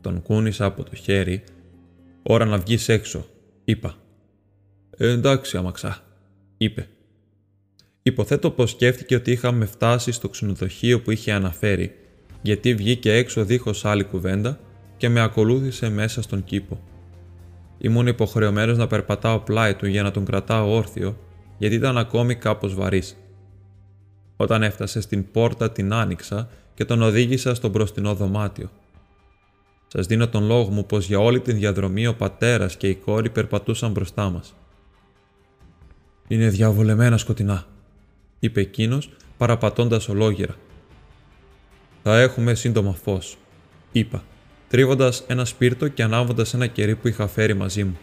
Τον 0.00 0.22
κούνησα 0.22 0.64
από 0.64 0.82
το 0.82 0.94
χέρι. 0.94 1.42
«Ώρα 2.30 2.44
να 2.44 2.58
βγεις 2.58 2.88
έξω», 2.88 3.26
είπα. 3.64 3.94
«Ε, 4.96 5.10
εντάξει, 5.10 5.56
αμαξά, 5.56 6.02
είπε. 6.56 6.88
Υποθέτω 8.02 8.50
πως 8.50 8.70
σκέφτηκε 8.70 9.14
ότι 9.14 9.30
είχαμε 9.30 9.64
φτάσει 9.64 10.12
στο 10.12 10.28
ξενοδοχείο 10.28 11.00
που 11.00 11.10
είχε 11.10 11.32
αναφέρει, 11.32 11.94
γιατί 12.42 12.74
βγήκε 12.74 13.12
έξω 13.12 13.44
δίχως 13.44 13.84
άλλη 13.84 14.04
κουβέντα 14.04 14.60
και 14.96 15.08
με 15.08 15.20
ακολούθησε 15.20 15.88
μέσα 15.88 16.22
στον 16.22 16.44
κήπο. 16.44 16.80
Ήμουν 17.78 18.06
υποχρεωμένος 18.06 18.76
να 18.76 18.86
περπατάω 18.86 19.38
πλάι 19.38 19.74
του 19.74 19.86
για 19.86 20.02
να 20.02 20.10
τον 20.10 20.24
κρατάω 20.24 20.74
όρθιο, 20.74 21.18
γιατί 21.58 21.74
ήταν 21.74 21.98
ακόμη 21.98 22.34
κάπως 22.34 22.74
βαρύς. 22.74 23.16
Όταν 24.36 24.62
έφτασε 24.62 25.00
στην 25.00 25.30
πόρτα 25.30 25.70
την 25.70 25.92
άνοιξα 25.92 26.48
και 26.74 26.84
τον 26.84 27.02
οδήγησα 27.02 27.54
στο 27.54 27.68
μπροστινό 27.68 28.14
δωμάτιο. 28.14 28.70
Σας 29.88 30.06
δίνω 30.06 30.28
τον 30.28 30.44
λόγο 30.44 30.70
μου 30.70 30.86
πως 30.86 31.06
για 31.06 31.18
όλη 31.18 31.40
την 31.40 31.56
διαδρομή 31.56 32.06
ο 32.06 32.14
πατέρας 32.14 32.76
και 32.76 32.88
η 32.88 32.94
κόρη 32.94 33.30
περπατούσαν 33.30 33.92
μπροστά 33.92 34.30
μας. 34.30 34.54
«Είναι 36.28 36.48
διαβολεμένα 36.48 37.16
σκοτεινά», 37.16 37.66
είπε 38.38 38.60
εκείνος 38.60 39.10
παραπατώντας 39.36 40.08
ολόγυρα. 40.08 40.54
«Θα 42.02 42.20
έχουμε 42.20 42.54
σύντομα 42.54 42.92
φως», 42.92 43.36
είπα, 43.92 44.24
τρίβοντας 44.68 45.24
ένα 45.26 45.44
σπίρτο 45.44 45.88
και 45.88 46.02
ανάβοντας 46.02 46.54
ένα 46.54 46.66
κερί 46.66 46.96
που 46.96 47.08
είχα 47.08 47.26
φέρει 47.26 47.54
μαζί 47.54 47.84
μου. 47.84 47.98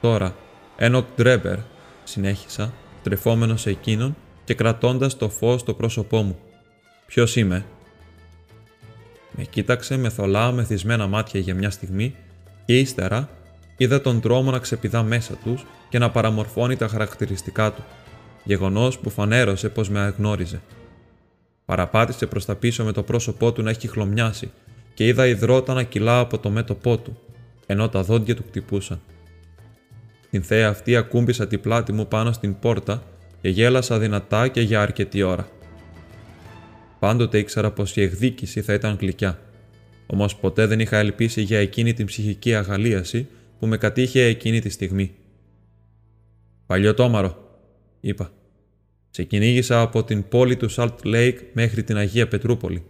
Τώρα, 0.00 0.36
Ένοκ 0.76 1.06
Ντρέμπερ, 1.16 1.58
συνέχισα, 2.04 2.72
στρεφόμενος 3.02 3.56
σε 3.56 3.70
εκείνον 3.70 4.16
και 4.44 4.54
κρατώντας 4.54 5.16
το 5.16 5.28
φως 5.28 5.60
στο 5.60 5.74
πρόσωπό 5.74 6.22
μου. 6.22 6.38
«Ποιος 7.06 7.36
είμαι» 7.36 7.64
Με 9.36 9.44
κοίταξε 9.44 9.96
με 9.96 10.08
θολά 10.08 10.52
μεθυσμένα 10.52 11.06
μάτια 11.06 11.40
για 11.40 11.54
μια 11.54 11.70
στιγμή 11.70 12.14
και 12.64 12.78
ύστερα 12.78 13.28
είδα 13.76 14.00
τον 14.00 14.20
τρόμο 14.20 14.50
να 14.50 14.58
ξεπηδά 14.58 15.02
μέσα 15.02 15.34
τους 15.44 15.66
και 15.88 15.98
να 15.98 16.10
παραμορφώνει 16.10 16.76
τα 16.76 16.88
χαρακτηριστικά 16.88 17.72
του, 17.72 17.84
γεγονός 18.44 18.98
που 18.98 19.10
φανέρωσε 19.10 19.68
πως 19.68 19.88
με 19.88 19.98
αγνώριζε. 20.00 20.60
Παραπάτησε 21.64 22.26
προς 22.26 22.44
τα 22.44 22.54
πίσω 22.54 22.84
με 22.84 22.92
το 22.92 23.02
πρόσωπό 23.02 23.52
του 23.52 23.62
να 23.62 23.70
έχει 23.70 23.88
χλωμιάσει 23.88 24.50
και 24.94 25.06
είδα 25.06 25.26
υδρότα 25.26 25.74
να 25.74 25.82
κυλά 25.82 26.18
από 26.18 26.38
το 26.38 26.50
μέτωπό 26.50 26.98
του, 26.98 27.18
ενώ 27.66 27.88
τα 27.88 28.02
δόντια 28.02 28.36
του 28.36 28.44
χτυπούσαν. 28.48 29.00
Την 30.30 30.42
θέα 30.42 30.68
αυτή 30.68 30.96
ακούμπησα 30.96 31.46
την 31.46 31.60
πλάτη 31.60 31.92
μου 31.92 32.06
πάνω 32.06 32.32
στην 32.32 32.58
πόρτα 32.58 33.02
και 33.40 33.48
γέλασα 33.48 33.98
δυνατά 33.98 34.48
και 34.48 34.60
για 34.60 34.82
αρκετή 34.82 35.22
ώρα. 35.22 35.48
Πάντοτε 37.00 37.38
ήξερα 37.38 37.70
πως 37.70 37.96
η 37.96 38.02
εκδίκηση 38.02 38.62
θα 38.62 38.74
ήταν 38.74 38.96
γλυκιά. 39.00 39.38
Όμως 40.06 40.36
ποτέ 40.36 40.66
δεν 40.66 40.80
είχα 40.80 40.98
ελπίσει 40.98 41.42
για 41.42 41.58
εκείνη 41.58 41.92
την 41.92 42.06
ψυχική 42.06 42.54
αγαλίαση 42.54 43.28
που 43.58 43.66
με 43.66 43.76
κατήχε 43.76 44.24
εκείνη 44.24 44.60
τη 44.60 44.68
στιγμή. 44.68 45.14
Παλιωτόμαρο, 46.66 47.58
είπα. 48.00 48.32
Σε 49.10 49.22
κυνήγησα 49.22 49.80
από 49.80 50.04
την 50.04 50.28
πόλη 50.28 50.56
του 50.56 50.70
Salt 50.70 50.94
Lake 51.04 51.36
μέχρι 51.52 51.82
την 51.82 51.96
Αγία 51.96 52.28
Πετρούπολη 52.28 52.84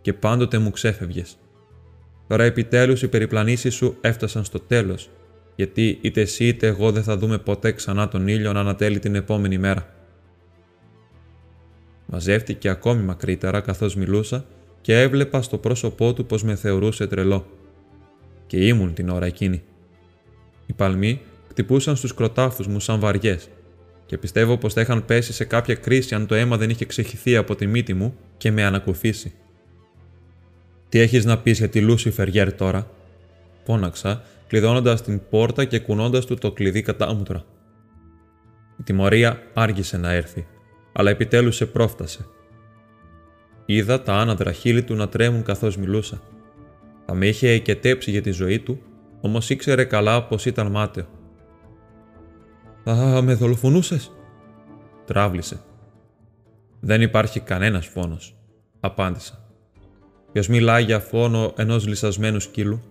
και 0.00 0.12
πάντοτε 0.12 0.58
μου 0.58 0.70
ξέφευγες. 0.70 1.36
Τώρα 2.28 2.44
επιτέλους 2.44 3.02
οι 3.02 3.08
περιπλανήσεις 3.08 3.74
σου 3.74 3.96
έφτασαν 4.00 4.44
στο 4.44 4.60
τέλος, 4.60 5.10
γιατί 5.56 5.98
είτε 6.00 6.20
εσύ 6.20 6.46
είτε 6.46 6.66
εγώ 6.66 6.92
δεν 6.92 7.02
θα 7.02 7.16
δούμε 7.16 7.38
ποτέ 7.38 7.72
ξανά 7.72 8.08
τον 8.08 8.28
ήλιο 8.28 8.52
να 8.52 8.60
ανατέλει 8.60 8.98
την 8.98 9.14
επόμενη 9.14 9.58
μέρα. 9.58 9.95
Μαζεύτηκε 12.06 12.68
ακόμη 12.68 13.02
μακρύτερα 13.02 13.60
καθώς 13.60 13.94
μιλούσα 13.94 14.44
και 14.80 15.00
έβλεπα 15.00 15.42
στο 15.42 15.58
πρόσωπό 15.58 16.12
του 16.12 16.26
πως 16.26 16.42
με 16.42 16.54
θεωρούσε 16.54 17.06
τρελό. 17.06 17.46
Και 18.46 18.66
ήμουν 18.66 18.94
την 18.94 19.08
ώρα 19.08 19.26
εκείνη. 19.26 19.62
Οι 20.66 20.72
παλμοί 20.72 21.20
χτυπούσαν 21.48 21.96
στους 21.96 22.14
κροτάφους 22.14 22.66
μου 22.66 22.80
σαν 22.80 23.00
βαριές 23.00 23.48
και 24.06 24.18
πιστεύω 24.18 24.58
πως 24.58 24.72
θα 24.72 24.80
είχαν 24.80 25.04
πέσει 25.04 25.32
σε 25.32 25.44
κάποια 25.44 25.74
κρίση 25.74 26.14
αν 26.14 26.26
το 26.26 26.34
αίμα 26.34 26.56
δεν 26.56 26.70
είχε 26.70 26.84
ξεχυθεί 26.84 27.36
από 27.36 27.54
τη 27.54 27.66
μύτη 27.66 27.94
μου 27.94 28.16
και 28.36 28.50
με 28.50 28.64
ανακουφίσει. 28.64 29.32
«Τι 30.88 30.98
έχεις 30.98 31.24
να 31.24 31.38
πεις 31.38 31.58
για 31.58 31.68
τη 31.68 31.80
Λούση 31.80 32.10
Φεριέρ 32.10 32.52
τώρα» 32.52 32.90
φώναξα, 33.66 34.22
κλειδώνοντας 34.46 35.02
την 35.02 35.20
πόρτα 35.30 35.64
και 35.64 35.78
κουνώντας 35.78 36.24
του 36.24 36.34
το 36.34 36.52
κλειδί 36.52 36.82
κατάμουτρα. 36.82 37.44
Η 38.80 38.82
τιμωρία 38.82 39.42
άργησε 39.54 39.96
να 39.96 40.12
έρθει 40.12 40.46
αλλά 40.98 41.10
επιτέλους 41.10 41.56
σε 41.56 41.66
πρόφτασε. 41.66 42.26
Είδα 43.66 44.02
τα 44.02 44.14
άναδρα 44.14 44.52
χείλη 44.52 44.82
του 44.82 44.94
να 44.94 45.08
τρέμουν 45.08 45.42
καθώς 45.42 45.76
μιλούσα. 45.76 46.20
Θα 47.06 47.14
με 47.14 47.26
είχε 47.26 47.48
εκετέψει 47.48 48.10
για 48.10 48.22
τη 48.22 48.30
ζωή 48.30 48.58
του, 48.58 48.80
όμως 49.20 49.50
ήξερε 49.50 49.84
καλά 49.84 50.24
πως 50.24 50.46
ήταν 50.46 50.70
μάταιο. 50.70 51.06
«Θα 52.84 53.22
με 53.22 53.34
δολοφονούσες» 53.34 54.12
τράβλησε. 55.04 55.60
«Δεν 56.80 57.02
υπάρχει 57.02 57.40
κανένας 57.40 57.86
φόνος», 57.86 58.36
απάντησα. 58.80 59.44
Ποιος 60.32 60.48
μιλάει 60.48 60.82
για 60.84 60.98
φόνο 60.98 61.52
ενός 61.56 61.86
λυσασμένου 61.86 62.40
σκύλου; 62.40 62.82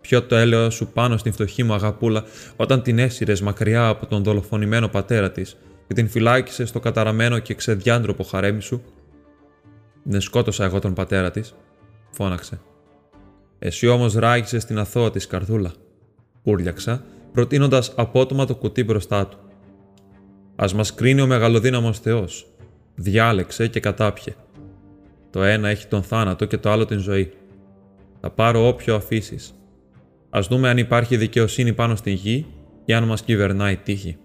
Ποιο 0.00 0.22
το 0.22 0.36
έλεο 0.36 0.70
σου 0.70 0.86
πάνω 0.86 1.16
στην 1.16 1.32
φτωχή 1.32 1.62
μου 1.62 1.72
αγαπούλα 1.74 2.24
όταν 2.56 2.82
την 2.82 2.98
έσυρες 2.98 3.40
μακριά 3.40 3.88
από 3.88 4.06
τον 4.06 4.22
δολοφονημένο 4.22 4.88
πατέρα 4.88 5.30
της 5.30 5.56
και 5.90 5.96
την 5.96 6.08
φυλάκισε 6.08 6.64
στο 6.64 6.80
καταραμένο 6.80 7.38
και 7.38 7.54
ξεδιάντροπο 7.54 8.22
χαρέμι 8.22 8.62
σου. 8.62 8.82
Δεν 10.02 10.20
σκότωσα 10.20 10.64
εγώ 10.64 10.78
τον 10.78 10.94
πατέρα 10.94 11.30
της, 11.30 11.54
φώναξε. 12.10 12.60
Εσύ 13.58 13.86
όμως 13.86 14.14
ράγισε 14.14 14.58
την 14.58 14.78
αθώα 14.78 15.10
της 15.10 15.26
καρδούλα. 15.26 15.72
Ούρλιαξα, 16.42 17.04
προτείνοντας 17.32 17.92
απότομα 17.96 18.46
το 18.46 18.54
κουτί 18.54 18.84
μπροστά 18.84 19.26
του. 19.26 19.38
Α 20.56 20.66
μας 20.74 20.94
κρίνει 20.94 21.20
ο 21.20 21.26
μεγαλοδύναμος 21.26 21.98
Θεός. 21.98 22.50
Διάλεξε 22.94 23.66
και 23.66 23.80
κατάπιε. 23.80 24.34
Το 25.30 25.42
ένα 25.42 25.68
έχει 25.68 25.86
τον 25.86 26.02
θάνατο 26.02 26.44
και 26.44 26.58
το 26.58 26.70
άλλο 26.70 26.84
την 26.84 26.98
ζωή. 26.98 27.32
Θα 28.20 28.30
πάρω 28.30 28.68
όποιο 28.68 28.94
αφήσεις. 28.94 29.54
Α 30.30 30.40
δούμε 30.48 30.68
αν 30.68 30.78
υπάρχει 30.78 31.16
δικαιοσύνη 31.16 31.72
πάνω 31.72 31.96
στην 31.96 32.12
γη 32.12 32.46
ή 32.84 32.92
αν 32.92 33.04
μας 33.04 33.22
κυβερνάει 33.22 33.76
τύχη. 33.76 34.18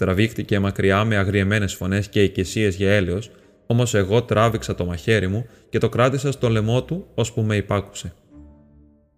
Τραβήχτηκε 0.00 0.58
μακριά 0.58 1.04
με 1.04 1.16
αγριεμένες 1.16 1.74
φωνές 1.74 2.08
και 2.08 2.22
οικεσίε 2.22 2.68
για 2.68 2.92
έλεος, 2.92 3.30
όμως 3.66 3.94
εγώ 3.94 4.22
τράβηξα 4.22 4.74
το 4.74 4.84
μαχαίρι 4.84 5.28
μου 5.28 5.46
και 5.68 5.78
το 5.78 5.88
κράτησα 5.88 6.32
στο 6.32 6.48
λαιμό 6.48 6.82
του 6.82 7.06
ώσπου 7.14 7.42
με 7.42 7.56
υπάκουσε. 7.56 8.12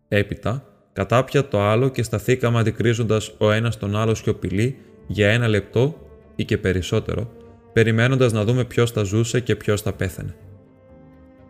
Έπειτα, 0.09 0.65
κατάπια 0.93 1.49
το 1.49 1.61
άλλο 1.61 1.89
και 1.89 2.03
σταθήκαμε 2.03 2.59
αντικρίζοντας 2.59 3.35
ο 3.39 3.51
ένας 3.51 3.79
τον 3.79 3.97
άλλο 3.97 4.15
σιωπηλή 4.15 4.77
για 5.07 5.31
ένα 5.31 5.49
λεπτό 5.49 5.97
ή 6.37 6.45
και 6.45 6.59
περισσότερο, 6.59 7.31
περιμένοντας 7.73 8.33
να 8.33 8.45
δούμε 8.45 8.65
ποιος 8.65 8.91
θα 8.91 9.03
ζούσε 9.03 9.41
και 9.41 9.57
ποιος 9.57 9.83
θα 9.83 9.93
πέθανε. 9.93 10.35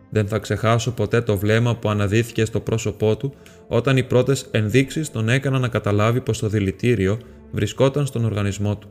Δεν 0.09 0.27
θα 0.27 0.39
ξεχάσω 0.39 0.91
ποτέ 0.91 1.21
το 1.21 1.37
βλέμμα 1.37 1.75
που 1.75 1.89
αναδύθηκε 1.89 2.45
στο 2.45 2.59
πρόσωπό 2.59 3.17
του 3.17 3.33
όταν 3.67 3.97
οι 3.97 4.03
πρώτες 4.03 4.47
ενδείξεις 4.51 5.11
τον 5.11 5.29
έκαναν 5.29 5.61
να 5.61 5.67
καταλάβει 5.67 6.21
πως 6.21 6.39
το 6.39 6.47
δηλητήριο 6.47 7.19
βρισκόταν 7.51 8.05
στον 8.05 8.25
οργανισμό 8.25 8.77
του. 8.77 8.89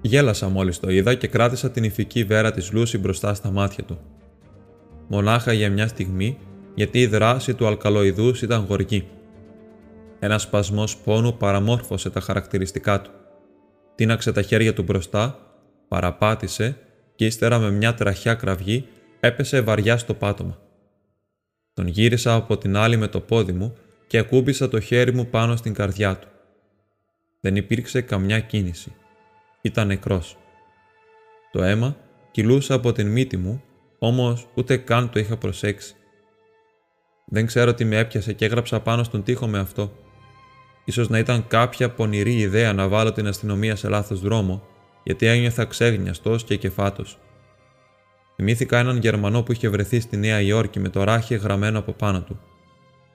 Γέλασα 0.00 0.48
μόλις 0.48 0.80
το 0.80 0.90
είδα 0.90 1.14
και 1.14 1.26
κράτησα 1.26 1.70
την 1.70 1.84
ηφική 1.84 2.24
βέρα 2.24 2.50
της 2.50 2.72
Λούση 2.72 2.98
μπροστά 2.98 3.34
στα 3.34 3.50
μάτια 3.50 3.84
του. 3.84 3.98
Μονάχα 5.08 5.52
για 5.52 5.70
μια 5.70 5.88
στιγμή, 5.88 6.38
γιατί 6.74 7.00
η 7.00 7.06
δράση 7.06 7.54
του 7.54 7.66
αλκαλοειδούς 7.66 8.42
ήταν 8.42 8.64
γοργή. 8.68 9.08
Ένα 10.18 10.38
σπασμός 10.38 10.96
πόνου 10.96 11.36
παραμόρφωσε 11.36 12.10
τα 12.10 12.20
χαρακτηριστικά 12.20 13.00
του. 13.00 13.10
Τίναξε 13.94 14.32
τα 14.32 14.42
χέρια 14.42 14.72
του 14.72 14.82
μπροστά, 14.82 15.38
παραπάτησε 15.88 16.76
και 17.14 17.26
ύστερα 17.26 17.58
με 17.58 17.70
μια 17.70 17.94
τραχιά 17.94 18.34
κραυγή 18.34 18.86
έπεσε 19.20 19.60
βαριά 19.60 19.96
στο 19.96 20.14
πάτωμα. 20.14 20.58
Τον 21.72 21.86
γύρισα 21.86 22.34
από 22.34 22.58
την 22.58 22.76
άλλη 22.76 22.96
με 22.96 23.06
το 23.06 23.20
πόδι 23.20 23.52
μου 23.52 23.76
και 24.06 24.18
ακούμπησα 24.18 24.68
το 24.68 24.80
χέρι 24.80 25.12
μου 25.14 25.26
πάνω 25.26 25.56
στην 25.56 25.74
καρδιά 25.74 26.16
του. 26.16 26.28
Δεν 27.40 27.56
υπήρξε 27.56 28.00
καμιά 28.00 28.40
κίνηση 28.40 28.92
ήταν 29.60 29.86
νεκρός. 29.86 30.36
Το 31.52 31.62
αίμα 31.62 31.96
κυλούσε 32.30 32.74
από 32.74 32.92
την 32.92 33.08
μύτη 33.08 33.36
μου, 33.36 33.62
όμως 33.98 34.46
ούτε 34.54 34.76
καν 34.76 35.10
το 35.10 35.18
είχα 35.18 35.36
προσέξει. 35.36 35.94
Δεν 37.26 37.46
ξέρω 37.46 37.74
τι 37.74 37.84
με 37.84 37.96
έπιασε 37.96 38.32
και 38.32 38.44
έγραψα 38.44 38.80
πάνω 38.80 39.02
στον 39.02 39.22
τοίχο 39.22 39.46
με 39.46 39.58
αυτό. 39.58 39.92
Ίσως 40.84 41.08
να 41.08 41.18
ήταν 41.18 41.46
κάποια 41.46 41.90
πονηρή 41.90 42.38
ιδέα 42.38 42.72
να 42.72 42.88
βάλω 42.88 43.12
την 43.12 43.26
αστυνομία 43.26 43.76
σε 43.76 43.88
λάθος 43.88 44.20
δρόμο, 44.20 44.62
γιατί 45.02 45.26
ένιωθα 45.26 45.64
ξέγνιαστος 45.64 46.44
και 46.44 46.56
κεφάτος. 46.56 47.18
Θυμήθηκα 48.36 48.78
έναν 48.78 48.96
Γερμανό 48.96 49.42
που 49.42 49.52
είχε 49.52 49.68
βρεθεί 49.68 50.00
στη 50.00 50.16
Νέα 50.16 50.40
Υόρκη 50.40 50.80
με 50.80 50.88
το 50.88 51.04
ράχι 51.04 51.36
γραμμένο 51.36 51.78
από 51.78 51.92
πάνω 51.92 52.22
του. 52.22 52.40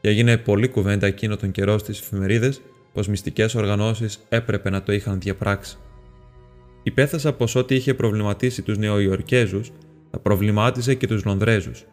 Και 0.02 0.10
έγινε 0.10 0.38
πολλή 0.38 0.68
κουβέντα 0.68 1.08
εκείνο 1.08 1.36
τον 1.36 1.52
καιρό 1.52 1.78
στις 1.78 2.00
εφημερίδες 2.00 2.62
πως 2.94 3.08
μυστικές 3.08 3.56
οργανώσεις 3.56 4.26
έπρεπε 4.30 4.70
να 4.70 4.84
το 4.84 4.92
είχαν 4.92 5.20
διαπράξει. 5.20 5.78
Υπέθεσα 6.88 7.34
πως 7.34 7.56
ό,τι 7.56 7.76
είχε 7.76 7.94
προβληματίσει 7.94 8.62
τους 8.62 8.78
Νεοϊορκέζους 8.78 9.72
θα 10.12 10.20
προβλημάτιζε 10.20 10.94
και 10.94 11.08
τους 11.08 11.24
Λονδρέζους. 11.26 11.86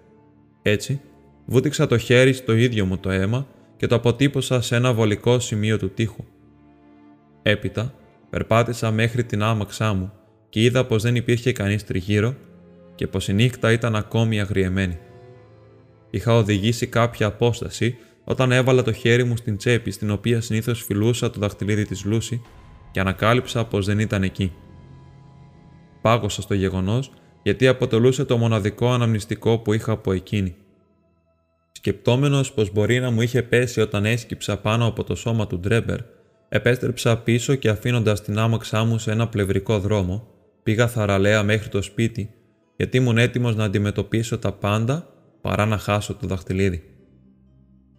Έτσι, 0.62 1.00
βούτυξα 1.46 1.86
το 1.86 1.98
χέρι 1.98 2.32
στο 2.32 2.52
ίδιο 2.52 2.84
μου 2.84 2.98
το 2.98 3.10
αίμα 3.10 3.46
και 3.76 3.86
το 3.86 3.94
αποτύπωσα 3.94 4.60
σε 4.60 4.76
ένα 4.76 4.92
βολικό 4.92 5.38
σημείο 5.38 5.78
του 5.78 5.90
τοίχου. 5.90 6.24
Έπειτα, 7.42 7.94
περπάτησα 8.30 8.90
μέχρι 8.90 9.24
την 9.24 9.42
άμαξά 9.42 9.92
μου 9.92 10.12
και 10.48 10.62
είδα 10.62 10.86
πως 10.86 11.02
δεν 11.02 11.16
υπήρχε 11.16 11.52
κανείς 11.52 11.84
τριγύρω 11.84 12.34
και 12.94 13.06
πως 13.06 13.28
η 13.28 13.32
νύχτα 13.32 13.72
ήταν 13.72 13.96
ακόμη 13.96 14.40
αγριεμένη. 14.40 14.98
Είχα 16.10 16.36
οδηγήσει 16.36 16.86
κάποια 16.86 17.26
απόσταση 17.26 17.96
όταν 18.24 18.52
έβαλα 18.52 18.82
το 18.82 18.92
χέρι 18.92 19.24
μου 19.24 19.36
στην 19.36 19.56
τσέπη 19.56 19.90
στην 19.90 20.10
οποία 20.10 20.40
συνήθως 20.40 20.82
φιλούσα 20.82 21.30
το 21.30 21.40
δαχτυλίδι 21.40 21.84
της 21.84 22.04
Λούση 22.04 22.42
και 22.90 23.00
ανακάλυψα 23.00 23.64
πως 23.64 23.86
δεν 23.86 23.98
ήταν 23.98 24.22
εκεί. 24.22 24.52
Πάγωσα 26.02 26.42
στο 26.42 26.54
γεγονός 26.54 27.10
γιατί 27.42 27.66
αποτελούσε 27.66 28.24
το 28.24 28.36
μοναδικό 28.36 28.92
αναμνηστικό 28.92 29.58
που 29.58 29.72
είχα 29.72 29.92
από 29.92 30.12
εκείνη. 30.12 30.54
Σκεπτόμενος 31.72 32.52
πως 32.52 32.72
μπορεί 32.72 33.00
να 33.00 33.10
μου 33.10 33.22
είχε 33.22 33.42
πέσει 33.42 33.80
όταν 33.80 34.04
έσκυψα 34.04 34.56
πάνω 34.58 34.86
από 34.86 35.04
το 35.04 35.14
σώμα 35.14 35.46
του 35.46 35.58
Ντρέμπερ, 35.58 35.98
επέστρεψα 36.48 37.18
πίσω 37.18 37.54
και 37.54 37.68
αφήνοντας 37.68 38.22
την 38.22 38.38
άμαξά 38.38 38.84
μου 38.84 38.98
σε 38.98 39.10
ένα 39.10 39.28
πλευρικό 39.28 39.78
δρόμο, 39.78 40.28
πήγα 40.62 40.88
θαραλέα 40.88 41.42
μέχρι 41.42 41.68
το 41.68 41.82
σπίτι, 41.82 42.34
γιατί 42.76 42.96
ήμουν 42.96 43.18
έτοιμος 43.18 43.56
να 43.56 43.64
αντιμετωπίσω 43.64 44.38
τα 44.38 44.52
πάντα 44.52 45.06
παρά 45.40 45.66
να 45.66 45.78
χάσω 45.78 46.14
το 46.14 46.26
δαχτυλίδι. 46.26 46.82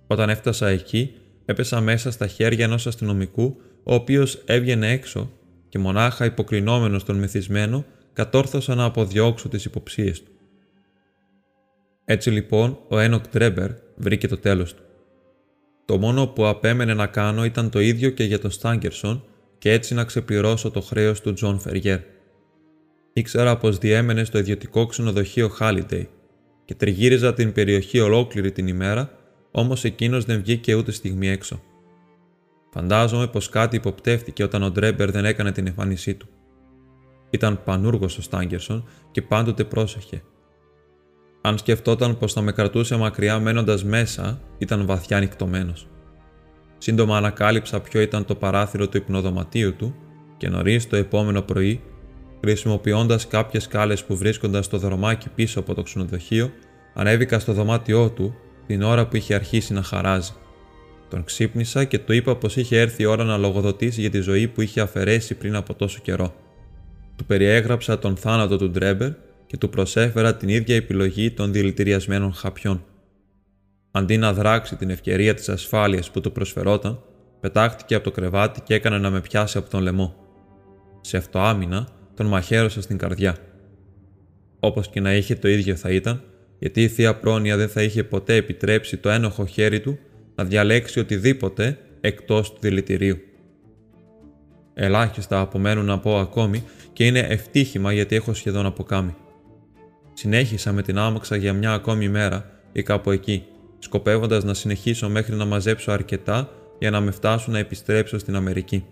Όταν 0.08 0.30
έφτασα 0.30 0.68
εκεί, 0.68 1.14
έπεσα 1.46 1.82
μέσα 1.82 2.12
στα 2.12 2.28
χέρια 2.28 2.66
ενός 2.66 2.88
αστυνομικού, 2.88 3.56
ο 3.84 3.94
οποίος 3.94 4.42
έβγαινε 4.46 4.92
έξω 4.92 5.32
και 5.74 5.80
μονάχα 5.80 6.26
υποκρινόμενος 6.26 7.04
τον 7.04 7.18
μεθυσμένο, 7.18 7.86
κατόρθωσα 8.14 8.76
να 8.76 8.84
αποδιώξω 8.84 9.50
τις 9.50 9.66
υποψίες 9.66 10.24
του. 10.24 10.32
Έτσι 12.06 12.30
λοιπόν, 12.30 12.78
ο 12.88 13.00
Ένοκ 13.00 13.28
Ντρέμπερ 13.28 13.72
βρήκε 13.96 14.28
το 14.28 14.38
τέλος 14.38 14.74
του. 14.74 14.84
Το 15.86 15.98
μόνο 15.98 16.28
που 16.28 16.46
απέμενε 16.48 16.94
να 16.94 17.08
κάνω 17.08 17.46
ήταν 17.46 17.70
το 17.70 17.80
ίδιο 17.80 18.10
και 18.10 18.24
για 18.24 18.40
τον 18.40 18.52
Στάγκερσον 18.52 19.24
και 19.58 19.72
έτσι 19.72 19.94
να 19.94 20.04
ξεπληρώσω 20.04 20.72
το 20.72 20.82
χρέος 20.82 21.22
του 21.22 21.34
Τζον 21.34 21.60
Φεργέρ. 21.60 22.00
Ήξερα 23.14 23.58
πως 23.58 23.78
διέμενε 23.78 24.24
στο 24.24 24.38
ιδιωτικό 24.38 24.86
ξενοδοχείο 24.86 25.48
Χάλιντεϊ 25.48 26.10
και 26.66 26.76
τριγύριζα 26.76 27.34
την 27.34 27.52
περιοχή 27.52 28.00
ολόκληρη 28.00 28.52
την 28.52 28.68
ημέρα, 28.68 29.18
όμως 29.52 29.84
εκείνος 29.84 30.26
δεν 30.26 30.42
βγήκε 30.42 30.74
ούτε 30.74 30.92
στιγμή 30.92 31.30
έξω. 31.30 31.62
Φαντάζομαι 32.74 33.28
πως 33.28 33.50
κάτι 33.50 33.76
υποπτεύτηκε 33.76 34.44
όταν 34.44 34.64
ο 34.64 34.72
Ντρέμπερ 34.72 35.12
δεν 35.12 35.26
έκανε 35.26 35.52
την 35.52 35.68
εμφάνισή 35.68 36.14
του. 36.14 36.28
Ήταν 37.30 37.64
πανούργος 37.64 38.18
ο 38.18 38.22
Στάγκερσον 38.22 38.88
και 39.12 39.22
πάντοτε 39.22 39.64
πρόσεχε. 39.64 40.24
Αν 41.42 41.58
σκεφτόταν 41.58 42.18
πως 42.18 42.34
θα 42.34 42.42
με 42.42 42.52
κρατούσε 42.52 42.96
μακριά 42.96 43.40
μένοντας 43.40 43.84
μέσα, 43.84 44.42
ήταν 44.58 44.86
βαθιά 44.86 45.20
νυχτωμένος. 45.20 45.88
Σύντομα 46.78 47.18
ανακάλυψα 47.18 47.80
ποιο 47.80 48.02
ήταν 48.02 48.26
το 48.26 48.36
παράθυρο 48.36 48.88
του 48.88 48.98
υπνοδωματίου 48.98 49.76
του 49.76 49.96
και 50.38 50.50
νωρίς 50.50 50.88
το 50.88 50.96
επόμενο 50.96 51.42
πρωί, 51.42 51.82
χρησιμοποιώντας 52.42 53.28
κάποιες 53.28 53.64
σκάλες 53.64 54.04
που 54.04 54.18
βρίσκονταν 54.18 54.64
στο 54.64 54.78
δρομάκι 54.78 55.30
πίσω 55.30 55.60
από 55.60 55.74
το 55.74 55.82
ξενοδοχείο, 55.82 56.52
ανέβηκα 56.94 57.40
στο 57.40 57.54
δωμάτιό 57.54 58.10
του 58.10 58.36
την 58.68 58.82
ώρα 58.82 59.08
που 59.08 59.16
είχε 59.16 59.34
αρχίσει 59.34 59.74
να 59.74 59.84
χαράζει. 59.84 60.32
Τον 61.14 61.24
ξύπνησα 61.24 61.84
και 61.84 62.00
του 62.00 62.14
είπα 62.14 62.36
πως 62.36 62.56
είχε 62.56 62.80
έρθει 62.80 63.02
η 63.02 63.06
ώρα 63.06 63.24
να 63.24 63.38
λογοδοτήσει 63.38 64.02
για 64.02 64.10
τη 64.10 64.20
ζωή 64.20 64.48
που 64.48 64.62
είχε 64.62 64.82
αφαιρέσει 64.82 65.36
πριν 65.36 65.56
από 65.56 65.74
τόσο 65.74 66.00
καιρό. 66.02 66.36
Του 67.16 67.26
περιέγραψα 67.26 68.00
τον 68.00 68.16
θάνατο 68.16 68.58
του 68.58 68.70
Ντρέμπερ 68.70 69.12
και 69.46 69.58
του 69.58 69.70
προσέφερα 69.70 70.36
την 70.36 70.50
ίδια 70.50 70.76
επιλογή 70.76 71.32
των 71.32 71.52
δηλητηριασμένων 71.52 72.34
χαπιών. 72.34 72.84
Αντί 73.92 74.18
να 74.18 74.34
δράξει 74.34 74.76
την 74.76 74.90
ευκαιρία 74.90 75.34
της 75.34 75.50
ασφάλειας 75.50 76.12
που 76.12 76.22
του 76.22 76.32
προσφερόταν, 76.32 77.02
πετάχτηκε 77.40 77.96
από 77.96 78.04
το 78.04 78.12
κρεβάτι 78.12 78.62
και 78.62 78.74
έκανε 78.74 78.98
να 78.98 79.10
με 79.10 79.22
πιάσει 79.22 79.58
από 79.58 79.70
τον 79.70 79.82
λαιμό. 79.82 80.16
Σε 81.02 81.18
αυτό 81.18 81.40
άμυνα 81.40 81.88
τον 82.16 82.26
μαχαίρωσα 82.26 82.82
στην 82.82 82.98
καρδιά. 82.98 83.38
Όπως 84.60 84.88
και 84.88 85.00
να 85.00 85.14
είχε 85.16 85.36
το 85.36 85.48
ίδιο 85.48 85.76
θα 85.76 85.90
ήταν, 85.90 86.24
γιατί 86.60 86.84
η 86.84 86.88
θεία 86.88 87.16
πρόνοια 87.16 87.58
δεν 87.58 87.70
θα 87.70 87.82
είχε 87.82 88.04
ποτέ 88.04 88.36
επιτρέψει 88.36 88.98
το 88.98 89.10
ένοχο 89.10 89.46
χέρι 89.46 89.80
του 89.80 90.00
να 90.36 90.44
διαλέξει 90.44 91.00
οτιδήποτε 91.00 91.78
εκτός 92.02 92.54
του 92.54 92.58
δηλητηρίου. 92.62 93.18
Ελάχιστα 94.74 95.40
απομένουν 95.40 95.86
να 95.86 96.00
πω 96.00 96.20
ακόμη 96.20 96.64
και 96.94 97.06
είναι 97.06 97.20
ευτύχημα 97.20 97.94
γιατί 97.94 98.16
έχω 98.16 98.34
σχεδόν 98.34 98.66
αποκάμει. 98.66 99.16
Συνέχισα 100.14 100.72
με 100.72 100.82
την 100.82 100.98
άμαξα 100.98 101.36
για 101.36 101.54
μια 101.54 101.74
ακόμη 101.74 102.10
μέρα 102.10 102.60
ή 102.72 102.84
κάπου 102.84 103.12
εκεί, 103.12 103.44
σκοπεύοντας 103.80 104.44
να 104.44 104.54
συνεχίσω 104.54 105.10
μέχρι 105.10 105.36
να 105.36 105.46
μαζέψω 105.46 105.92
αρκετά 105.92 106.50
για 106.80 106.92
να 106.92 107.02
με 107.02 107.12
φτάσουν 107.12 107.54
να 107.54 107.60
επιστρέψω 107.60 108.18
στην 108.18 108.36
Αμερική. 108.36 108.86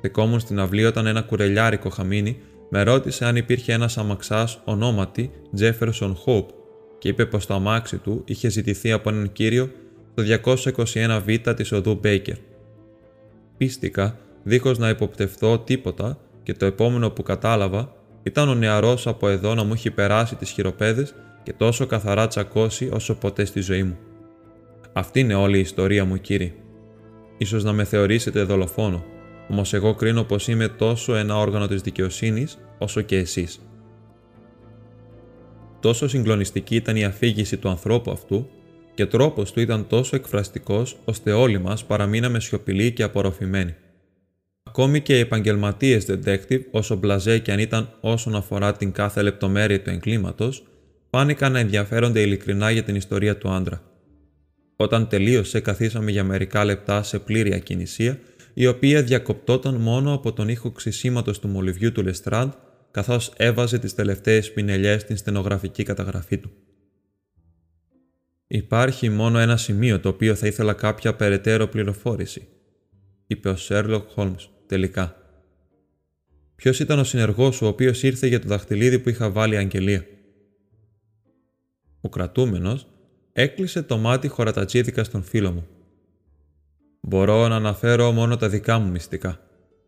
Δεκόμουν 0.00 0.40
στην 0.40 0.58
αυλή 0.58 0.84
όταν 0.84 1.06
ένα 1.06 1.22
κουρελιάρικο 1.22 1.88
χαμίνι 1.88 2.40
με 2.70 2.82
ρώτησε 2.82 3.24
αν 3.24 3.36
υπήρχε 3.36 3.72
ένας 3.72 3.98
αμαξάς 3.98 4.60
ονόματι 4.64 5.30
Jefferson 5.58 6.14
Hope 6.24 6.46
και 6.98 7.08
είπε 7.08 7.26
πως 7.26 7.46
το 7.46 7.54
αμάξι 7.54 7.98
του 7.98 8.22
είχε 8.26 8.48
ζητηθεί 8.48 8.92
από 8.92 9.10
έναν 9.10 9.32
κύριο 9.32 9.70
στο 10.20 10.82
221β 10.84 11.56
της 11.56 11.72
οδού 11.72 12.00
Baker. 12.04 12.36
Πίστηκα, 13.56 14.18
δίχως 14.42 14.78
να 14.78 14.88
υποπτευθώ 14.88 15.58
τίποτα 15.58 16.18
και 16.42 16.54
το 16.54 16.66
επόμενο 16.66 17.10
που 17.10 17.22
κατάλαβα 17.22 17.92
ήταν 18.22 18.48
ο 18.48 18.54
νεαρός 18.54 19.06
από 19.06 19.28
εδώ 19.28 19.54
να 19.54 19.64
μου 19.64 19.72
έχει 19.72 19.90
περάσει 19.90 20.34
τις 20.34 20.50
χειροπέδες 20.50 21.14
και 21.42 21.52
τόσο 21.52 21.86
καθαρά 21.86 22.26
τσακώσει 22.26 22.90
όσο 22.92 23.14
ποτέ 23.14 23.44
στη 23.44 23.60
ζωή 23.60 23.82
μου. 23.82 23.98
Αυτή 24.92 25.20
είναι 25.20 25.34
όλη 25.34 25.56
η 25.56 25.60
ιστορία 25.60 26.04
μου, 26.04 26.16
κύριε. 26.16 26.52
Ίσως 27.38 27.64
να 27.64 27.72
με 27.72 27.84
θεωρήσετε 27.84 28.42
δολοφόνο, 28.42 29.04
όμως 29.48 29.74
εγώ 29.74 29.94
κρίνω 29.94 30.24
πως 30.24 30.48
είμαι 30.48 30.68
τόσο 30.68 31.14
ένα 31.14 31.38
όργανο 31.38 31.66
της 31.66 31.82
δικαιοσύνης 31.82 32.58
όσο 32.78 33.00
και 33.00 33.16
εσείς. 33.16 33.60
Τόσο 35.80 36.08
συγκλονιστική 36.08 36.74
ήταν 36.74 36.96
η 36.96 37.04
αφήγηση 37.04 37.56
του 37.56 37.68
ανθρώπου 37.68 38.10
αυτού 38.10 38.48
και 38.94 39.06
τρόπος 39.06 39.52
του 39.52 39.60
ήταν 39.60 39.86
τόσο 39.86 40.16
εκφραστικός 40.16 40.96
ώστε 41.04 41.32
όλοι 41.32 41.58
μας 41.58 41.84
παραμείναμε 41.84 42.40
σιωπηλοί 42.40 42.92
και 42.92 43.02
απορροφημένοι. 43.02 43.74
Ακόμη 44.62 45.00
και 45.00 45.16
οι 45.16 45.20
επαγγελματίες 45.20 46.06
detective, 46.08 46.60
όσο 46.70 46.96
μπλαζέ 46.96 47.38
και 47.38 47.52
αν 47.52 47.58
ήταν 47.58 47.88
όσον 48.00 48.34
αφορά 48.34 48.72
την 48.72 48.92
κάθε 48.92 49.22
λεπτομέρεια 49.22 49.82
του 49.82 49.90
εγκλήματος, 49.90 50.62
φάνηκαν 51.10 51.52
να 51.52 51.58
ενδιαφέρονται 51.58 52.20
ειλικρινά 52.20 52.70
για 52.70 52.82
την 52.82 52.94
ιστορία 52.94 53.36
του 53.36 53.50
άντρα. 53.50 53.82
Όταν 54.76 55.08
τελείωσε, 55.08 55.60
καθίσαμε 55.60 56.10
για 56.10 56.24
μερικά 56.24 56.64
λεπτά 56.64 57.02
σε 57.02 57.18
πλήρη 57.18 57.54
ακινησία, 57.54 58.18
η 58.54 58.66
οποία 58.66 59.02
διακοπτόταν 59.02 59.74
μόνο 59.74 60.14
από 60.14 60.32
τον 60.32 60.48
ήχο 60.48 60.70
ξυσίματος 60.70 61.38
του 61.38 61.48
μολυβιού 61.48 61.92
του 61.92 62.02
Λεστράντ, 62.02 62.52
καθώς 62.90 63.32
έβαζε 63.36 63.78
τις 63.78 63.94
τελευταίες 63.94 64.52
πινελιές 64.52 65.00
στην 65.00 65.16
στενογραφική 65.16 65.82
καταγραφή 65.82 66.38
του. 66.38 66.50
Υπάρχει 68.52 69.08
μόνο 69.08 69.38
ένα 69.38 69.56
σημείο 69.56 70.00
το 70.00 70.08
οποίο 70.08 70.34
θα 70.34 70.46
ήθελα 70.46 70.72
κάποια 70.72 71.14
περαιτέρω 71.14 71.66
πληροφόρηση, 71.66 72.48
είπε 73.26 73.48
ο 73.48 73.56
Σέρλοκ 73.56 74.10
Χόλμς 74.10 74.50
τελικά. 74.66 75.16
Ποιος 76.56 76.80
ήταν 76.80 76.98
ο 76.98 77.04
συνεργός 77.04 77.54
σου 77.56 77.66
ο 77.66 77.68
οποίος 77.68 78.02
ήρθε 78.02 78.26
για 78.26 78.40
το 78.40 78.48
δαχτυλίδι 78.48 78.98
που 78.98 79.08
είχα 79.08 79.30
βάλει 79.30 79.56
αγγελία; 79.56 80.06
Ο 82.00 82.08
κρατούμενος 82.08 82.86
έκλεισε 83.32 83.82
το 83.82 83.98
μάτι 83.98 84.28
χωρατατζίδικας 84.28 85.06
στον 85.06 85.22
φίλο 85.22 85.52
μου. 85.52 85.66
Μπορώ 87.00 87.48
να 87.48 87.56
αναφέρω 87.56 88.12
μόνο 88.12 88.36
τα 88.36 88.48
δικά 88.48 88.78
μου 88.78 88.90
μυστικά, 88.90 89.40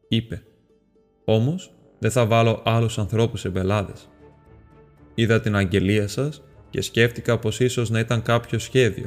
είπε. 0.09 0.43
Όμως 1.25 1.75
δεν 1.99 2.11
θα 2.11 2.27
βάλω 2.27 2.63
άλλους 2.65 2.99
ανθρώπους 2.99 3.41
σε 3.41 3.49
μπελάδε. 3.49 3.93
Είδα 5.15 5.41
την 5.41 5.57
αγγελία 5.57 6.09
σας 6.09 6.43
και 6.73 6.81
σκέφτηκα 6.81 7.39
πως 7.39 7.61
ίσως 7.61 7.91
να 7.91 7.99
ήταν 7.99 8.23
κάποιο 8.23 8.59
σχέδιο, 8.59 9.07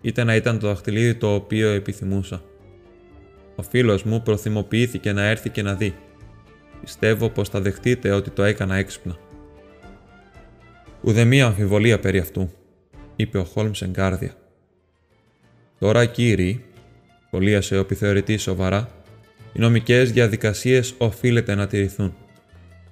είτε 0.00 0.24
να 0.24 0.34
ήταν 0.34 0.58
το 0.58 0.66
δαχτυλίδι 0.66 1.14
το 1.14 1.34
οποίο 1.34 1.70
επιθυμούσα. 1.70 2.42
Ο 3.56 3.62
φίλος 3.62 4.02
μου 4.02 4.22
προθυμοποιήθηκε 4.22 5.12
να 5.12 5.22
έρθει 5.22 5.48
και 5.48 5.62
να 5.62 5.74
δει. 5.74 5.94
Πιστεύω 6.80 7.28
πως 7.28 7.48
θα 7.48 7.60
δεχτείτε 7.60 8.10
ότι 8.10 8.30
το 8.30 8.42
έκανα 8.42 8.76
έξυπνα. 8.76 9.16
Ουδεμία 11.02 11.46
αμφιβολία 11.46 11.98
περί 11.98 12.18
αυτού, 12.18 12.50
είπε 13.16 13.38
ο 13.38 13.44
Χόλμς 13.44 13.82
εγκάρδια. 13.82 14.34
Τώρα, 15.78 16.06
κύριοι, 16.06 16.64
σχολίασε 17.26 17.76
ο 17.76 17.80
επιθεωρητής 17.80 18.42
σοβαρά, 18.42 18.88
οι 19.52 19.58
νομικές 19.58 20.12
διαδικασίες 20.12 20.94
οφείλεται 20.98 21.54
να 21.54 21.66
τηρηθούν. 21.66 22.14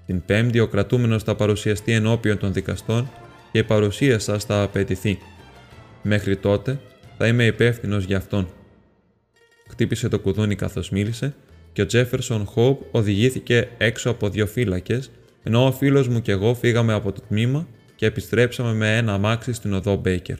Την 0.06 0.22
Πέμπτη 0.26 0.60
ο 0.60 0.66
κρατούμενος 0.66 1.22
θα 1.22 1.34
παρουσιαστεί 1.34 1.92
ενώπιον 1.92 2.38
των 2.38 2.52
δικαστών 2.52 3.10
και 3.52 3.58
η 3.58 3.64
παρουσία 3.64 4.18
σας 4.18 4.44
θα 4.44 4.62
απαιτηθεί. 4.62 5.18
Μέχρι 6.02 6.36
τότε 6.36 6.80
θα 7.18 7.26
είμαι 7.26 7.44
υπεύθυνος 7.44 8.04
για 8.04 8.16
αυτόν. 8.16 8.48
Χτύπησε 9.70 10.08
το 10.08 10.18
κουδούνι 10.18 10.54
καθώς 10.54 10.90
μίλησε 10.90 11.34
και 11.72 11.82
ο 11.82 11.86
Τζέφερσον 11.86 12.44
Χόουπ 12.44 12.80
οδηγήθηκε 12.90 13.68
έξω 13.78 14.10
από 14.10 14.28
δύο 14.28 14.46
φύλακες, 14.46 15.10
ενώ 15.42 15.66
ο 15.66 15.72
φίλος 15.72 16.08
μου 16.08 16.22
και 16.22 16.32
εγώ 16.32 16.54
φύγαμε 16.54 16.92
από 16.92 17.12
το 17.12 17.20
τμήμα 17.28 17.66
και 17.96 18.06
επιστρέψαμε 18.06 18.72
με 18.72 18.96
ένα 18.96 19.12
αμάξι 19.12 19.52
στην 19.52 19.72
οδό 19.72 19.96
Μπέικερ. 19.96 20.36